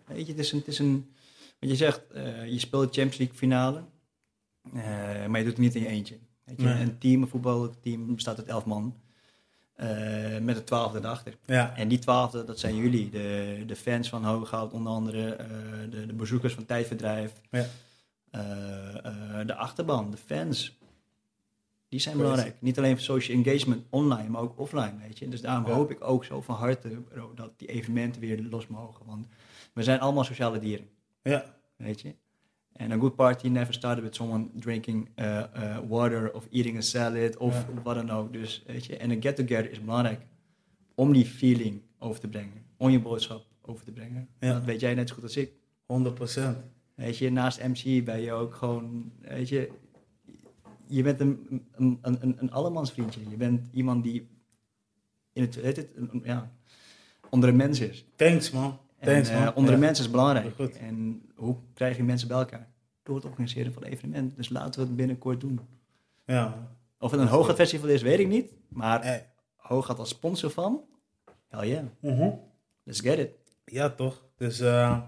[0.06, 1.14] weet je, het is een, het is een
[1.60, 2.00] wat je zegt,
[2.46, 3.84] je speelt de Champions League finale,
[4.74, 6.18] eh, maar je doet het niet in je eentje.
[6.44, 6.66] Weet je?
[6.66, 6.82] Nee.
[6.82, 9.00] Een team, een voetbalteam bestaat uit elf man.
[9.72, 11.36] eh, met een twaalfde erachter.
[11.46, 15.46] Ja, En die twaalfde, dat zijn jullie, de, de fans van Hooghout onder andere, eh,
[15.90, 17.66] de, de bezoekers van Tijdverdrijf, Ja.
[19.44, 20.78] de achterban, de fans.
[21.88, 22.56] Die zijn belangrijk.
[22.60, 25.28] Niet alleen voor social engagement online, maar ook offline, weet je.
[25.28, 25.72] Dus daarom Ja.
[25.72, 29.06] hoop ik ook zo van harte bro, dat die evenementen weer los mogen.
[29.06, 29.26] Want
[29.72, 30.88] we zijn allemaal sociale dieren,
[31.22, 31.44] ja,
[31.76, 32.14] weet je.
[32.72, 36.80] En een good party never started with someone drinking uh, uh, water of eating a
[36.80, 37.82] salad of Ja.
[37.82, 38.32] wat dan ook.
[38.32, 40.26] Dus weet je, en een get-together is belangrijk
[40.94, 44.28] om die feeling over te brengen, om je boodschap over te brengen.
[44.40, 44.52] Ja.
[44.52, 45.52] Dat weet jij net zo goed als ik.
[45.86, 46.40] 100%.
[46.94, 49.70] Weet je, naast MC ben je ook gewoon, weet je,
[50.86, 53.20] je bent een, een, een, een, een allemansvriendje.
[53.30, 54.28] Je bent iemand die
[55.32, 56.52] in het, weet het, een- ja,
[57.30, 58.04] onder de mensen is.
[58.16, 58.78] Thanks man.
[59.04, 60.54] Thanks eh, onder de mensen is belangrijk.
[60.54, 60.76] Goed.
[60.76, 62.68] En hoe krijg je mensen bij elkaar?
[63.02, 64.36] Door het organiseren van evenementen.
[64.36, 65.60] Dus laten we het binnenkort doen.
[66.26, 66.68] Ja.
[66.98, 68.52] Of het een Hoogat Festival is, weet ik niet.
[68.68, 69.14] Maar Eh,
[69.56, 70.80] Hoogat als sponsor van,
[71.48, 72.30] hell yeah, mhm.
[72.82, 73.30] let's get it.
[73.64, 74.22] Ja, toch?
[74.36, 75.00] Dus eh,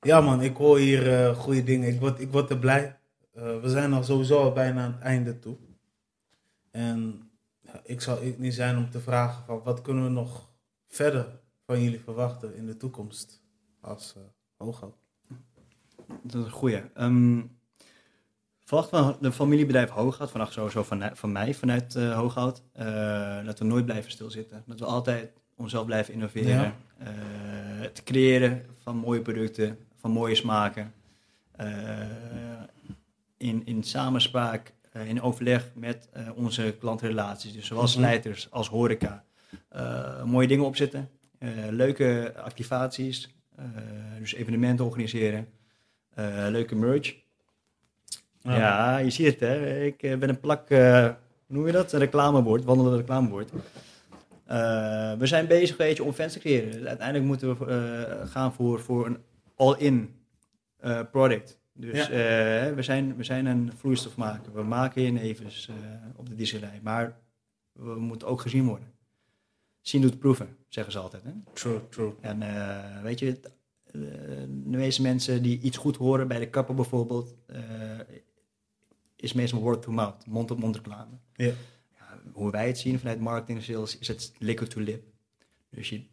[0.00, 1.88] ja, man, ik hoor hier eh goede dingen.
[1.88, 2.96] Ik word, ik word er blij.
[3.32, 5.56] We zijn al sowieso al bijna aan het einde toe.
[6.70, 7.30] En
[7.60, 10.50] ja, ik zal ik niet zijn om te vragen: van wat kunnen we nog
[10.88, 11.40] verder
[11.72, 13.42] van jullie verwachten in de toekomst
[13.80, 14.22] als eh
[14.56, 14.96] Hooghout?
[16.22, 16.82] Dat is een goeie.
[16.94, 17.40] Ehm
[18.64, 23.58] verwacht van de familiebedrijf Hooghout, vanaf sowieso van, van mij vanuit eh Hooghout, eh, dat
[23.58, 24.62] we nooit blijven stilzitten.
[24.66, 26.48] Dat we altijd onszelf blijven innoveren.
[26.48, 26.74] Ja.
[27.80, 30.92] Het creëren van mooie producten, van mooie smaken.
[33.36, 37.52] In, in samenspraak, in overleg met onze klantrelaties.
[37.52, 37.92] Dus zowel Mhm.
[37.92, 39.24] slijters als horeca.
[40.24, 41.10] Mooie dingen opzetten.
[41.42, 43.34] Eh, leuke activaties.
[43.56, 43.64] eh,
[44.18, 45.48] dus evenementen organiseren.
[46.14, 47.14] eh, leuke merch.
[48.42, 48.98] Ja.
[48.98, 49.82] je ziet het hè.
[49.84, 51.16] Ik ben een plak, hoe
[51.46, 51.92] noem je dat?
[51.92, 53.50] Een reclamebord, wandelende reclamebord.
[55.18, 56.72] We zijn bezig weet je, om fans te creëren.
[56.72, 59.18] Dus uiteindelijk moeten we gaan voor, voor een
[59.56, 60.14] all-in
[61.10, 61.58] product.
[61.74, 62.74] Dus Ja.
[62.74, 64.52] we, zijn, we zijn een vloeistof maken.
[64.52, 65.74] We maken jenevens eh
[66.16, 66.80] op de disserij.
[66.82, 67.16] Maar
[67.72, 68.91] we moeten ook gezien worden.
[69.82, 71.22] Zien doet proeven, zeggen ze altijd.
[71.22, 71.30] Hè?
[71.52, 72.12] True, true.
[72.20, 73.40] En eh, weet je,
[73.86, 74.00] eh,
[74.48, 77.60] de meeste mensen die iets goed horen bij de kapper bijvoorbeeld, eh,
[79.16, 81.10] is meestal word to mouth, mond-op-mond reclame.
[81.34, 81.52] Ja.
[81.98, 85.04] Ja, hoe wij het zien vanuit marketing sales is het liquid to lip.
[85.70, 86.04] Dus je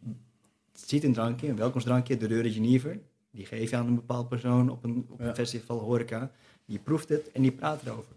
[0.72, 3.00] ziet een drankje, een welkomstdrankje, de Reure Genever.
[3.30, 5.26] Die geef je aan een bepaald persoon op een, op Ja.
[5.28, 6.32] een festival horeca.
[6.64, 8.14] Die proeft het en die praat erover.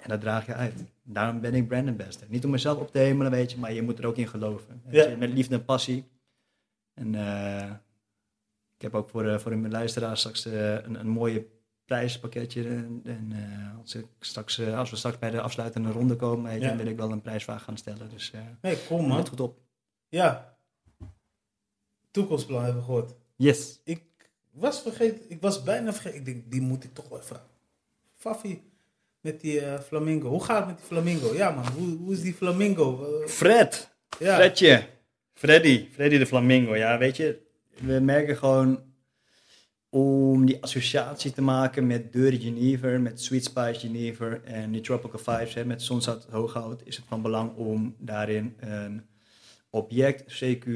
[0.00, 0.84] En dat draag je uit.
[1.06, 2.30] Daarom ben ik brand ambassador.
[2.30, 4.82] Niet om mezelf op te hemelen, weet je, maar je moet er ook in geloven.
[4.84, 5.10] Weet Ja.
[5.10, 6.04] je, met liefde en passie.
[6.94, 7.70] En eh,
[8.76, 11.46] ik heb ook voor, eh, voor mijn luisteraars straks eh, een, een mooie
[11.84, 12.68] prijspakketje.
[12.68, 13.32] En, en
[13.80, 16.68] als, ik straks, als we straks bij de afsluitende ronde komen, weet je, Ja.
[16.68, 18.10] dan wil ik wel een prijsvraag gaan stellen.
[18.10, 18.32] Dus
[18.62, 19.16] Nee, cool man.
[19.16, 19.58] let goed op.
[20.08, 20.56] Ja.
[22.10, 23.14] Toekomstplan hebben we gehoord.
[23.36, 23.80] Yes.
[23.84, 24.02] Ik
[24.50, 26.18] was vergeten, ik was bijna vergeten.
[26.18, 27.46] Ik denk, die moet ik toch wel vragen.
[28.12, 28.62] Fafi,
[29.24, 30.28] met die eh, flamingo.
[30.28, 31.34] Hoe gaat het met die flamingo?
[31.34, 33.20] Ja man, hoe, hoe is die flamingo?
[33.22, 33.96] Eh, Fred.
[34.18, 34.34] ja.
[34.34, 34.86] Fredje.
[35.34, 35.88] Freddy.
[35.92, 36.76] Freddy de Flamingo.
[36.76, 37.42] Ja, weet je,
[37.80, 38.82] we merken gewoon
[39.88, 45.38] om die associatie te maken met Dirty Genever, met Sweet Spice Genever en die Tropical
[45.38, 49.06] hè, met Zonzout Hooghout, is het van belang om daarin een
[49.70, 50.66] object, CQ,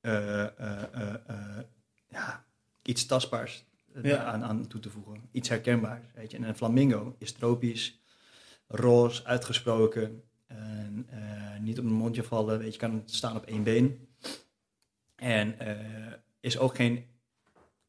[0.00, 0.82] eh, eh,
[1.26, 1.58] eh,
[2.08, 2.44] ja,
[2.82, 3.64] iets tastbaars
[4.02, 4.24] Ja.
[4.24, 5.28] aan, aan toe te voegen.
[5.30, 6.06] Iets herkenbaars.
[6.14, 6.36] Weet je.
[6.36, 8.00] En een flamingo is tropisch,
[8.66, 10.22] roze, uitgesproken.
[10.46, 12.58] En, eh, niet op een mondje vallen.
[12.58, 14.08] Weet je, kan staan op één been.
[15.14, 17.04] En eh, is ook geen,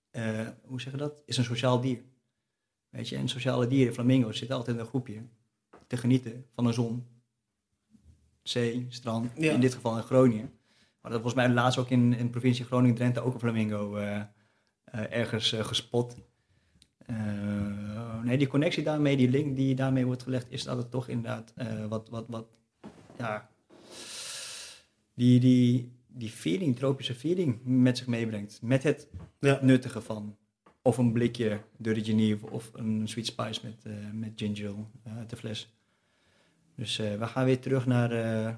[0.10, 1.22] eh, hoe zeg je dat?
[1.26, 2.02] Is een sociaal dier.
[2.90, 5.22] Weet je, en sociale dieren, flamingo's, zitten altijd in een groepje
[5.88, 7.08] te genieten van de zon,
[8.44, 9.32] zee, strand.
[9.36, 9.54] Ja.
[9.54, 10.52] In dit geval in Groningen.
[11.02, 14.16] Maar dat was mij laatst ook in, in de provincie Groningen-Drenthe ook een flamingo eh,
[14.16, 14.24] eh,
[14.92, 16.16] ergens eh, gespot.
[17.06, 21.08] Eh, nee, die connectie daarmee, die link die daarmee wordt gelegd, is dat het toch
[21.08, 22.48] inderdaad eh, wat, wat, wat,
[23.18, 23.50] ja,
[25.14, 28.62] die, die, die feeling, tropische feeling met zich meebrengt.
[28.62, 29.08] Met het
[29.40, 29.60] Ja.
[29.62, 30.38] nuttige van
[30.82, 34.74] of een blikje Dirty Geneve of een Sweet Spice met, eh, met ginger
[35.04, 35.74] eh, uit de fles.
[36.76, 38.56] Dus eh, we gaan weer terug naar, eh,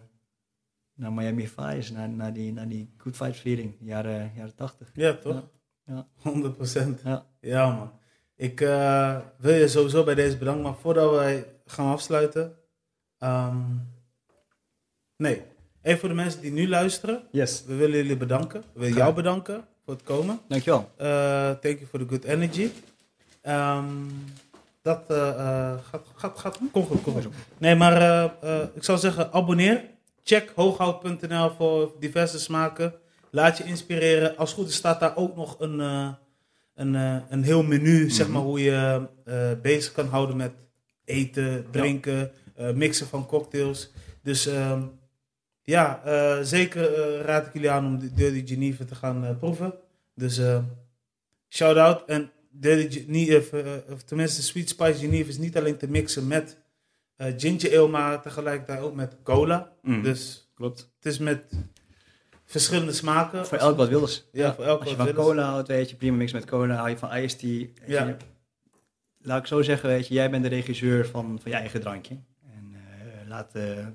[0.94, 4.92] naar Miami Vice, naar, naar, die, naar die good vibes feeling, jaren, jaren 80.
[4.94, 5.34] Ja, toch?
[5.34, 5.50] Ja.
[6.22, 7.02] 100 procent.
[7.04, 7.26] Ja.
[7.42, 7.92] Ja, man.
[8.36, 12.56] Ik eh, wil je sowieso bij deze bedanken, maar voordat wij gaan afsluiten.
[13.18, 13.58] ehm,
[15.18, 15.42] nee,
[15.82, 17.24] even voor de mensen die nu luisteren.
[17.32, 17.64] Yes.
[17.68, 18.64] We willen jullie bedanken.
[18.74, 20.40] We willen jou bedanken voor het komen.
[20.48, 20.90] Dankjewel.
[20.98, 21.08] Eh
[21.50, 22.70] thank you for the good energy.
[23.42, 23.86] Ehm,
[24.82, 27.28] dat eh, gaat, gaat, gaat, kom goed, kom goed.
[27.58, 28.24] Nee, maar
[28.74, 29.84] ik zou zeggen, abonneer.
[30.24, 32.94] Check hooghout.nl voor diverse smaken.
[33.32, 34.38] Laat je inspireren.
[34.38, 36.10] Als het goed is staat daar ook nog een, eh,
[36.76, 38.36] een, eh, een heel menu, zeg Mhm.
[38.36, 40.52] maar, hoe je eh, bezig kan houden met
[41.06, 42.32] eten, drinken,
[42.74, 43.92] mixen van cocktails.
[44.24, 44.84] Dus ehm,
[45.64, 46.02] ja,
[46.44, 49.74] zeker raad ik jullie aan om de Dirty Geneva te gaan proeven.
[50.16, 50.42] Dus
[51.50, 52.04] shout-out.
[52.06, 53.58] En Dirty Geneva,
[53.92, 56.58] of tenminste Sweet Spice Geneva is niet alleen te mixen met
[57.18, 59.72] ginger ale, maar tegelijkertijd ook met cola.
[59.82, 60.04] Mm.
[60.04, 60.80] Dus Klopt.
[60.96, 61.42] het is met
[62.50, 63.46] verschillende smaken.
[63.46, 64.28] Voor elk wat wils.
[64.32, 66.76] Ja, voor elk Als je wat van cola houdt, weet je, prima mix met cola.
[66.76, 67.68] Hou je van iced tea.
[67.88, 68.06] Ja.
[68.06, 68.16] je.
[69.22, 72.18] Laat ik zo zeggen, weet je, jij bent de regisseur van, van je eigen drankje.
[72.54, 73.88] En eh, laat eh,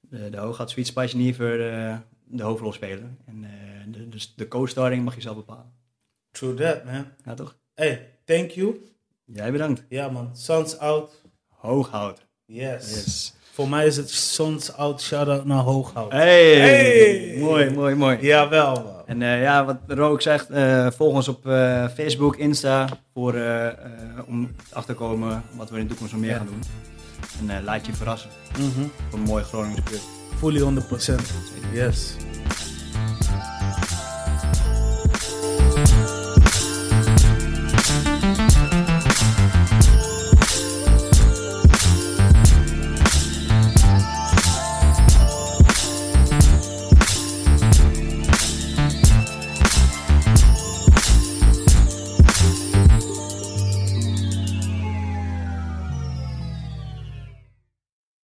[0.00, 3.18] de, de Sweet Spice Never eh, de hoofdrol spelen.
[3.26, 3.46] En
[3.92, 5.72] de, dus de co-starring mag je zelf bepalen.
[6.30, 7.06] True that, man.
[7.24, 7.56] Ja, toch?
[7.74, 8.80] Hey, thank you.
[9.24, 9.84] Jij bedankt.
[9.88, 10.36] Ja, man.
[10.36, 11.22] Suns out.
[11.48, 12.26] Hooghout.
[12.44, 12.94] Yes.
[12.94, 13.34] Yes.
[13.54, 15.02] Voor mij is het Suns out.
[15.02, 16.12] Shout-out naar Hooghout.
[16.12, 16.54] Hey.
[16.54, 17.36] Hey.
[17.40, 18.18] Mooi, mooi, mooi.
[18.20, 18.92] Jawel, man.
[19.06, 23.66] En eh, ja, wat Rook zegt, eh, volg ons op eh, Facebook, Insta, voor, eh,
[23.66, 23.74] eh,
[24.26, 26.36] om achter te komen wat we in de toekomst nog meer Ja.
[26.36, 26.62] gaan doen.
[27.48, 28.86] En eh, laat je verrassen Mhm.
[29.08, 30.00] voor een mooi Groningse club.
[30.38, 31.32] Fully 100%.
[31.72, 32.14] Yes.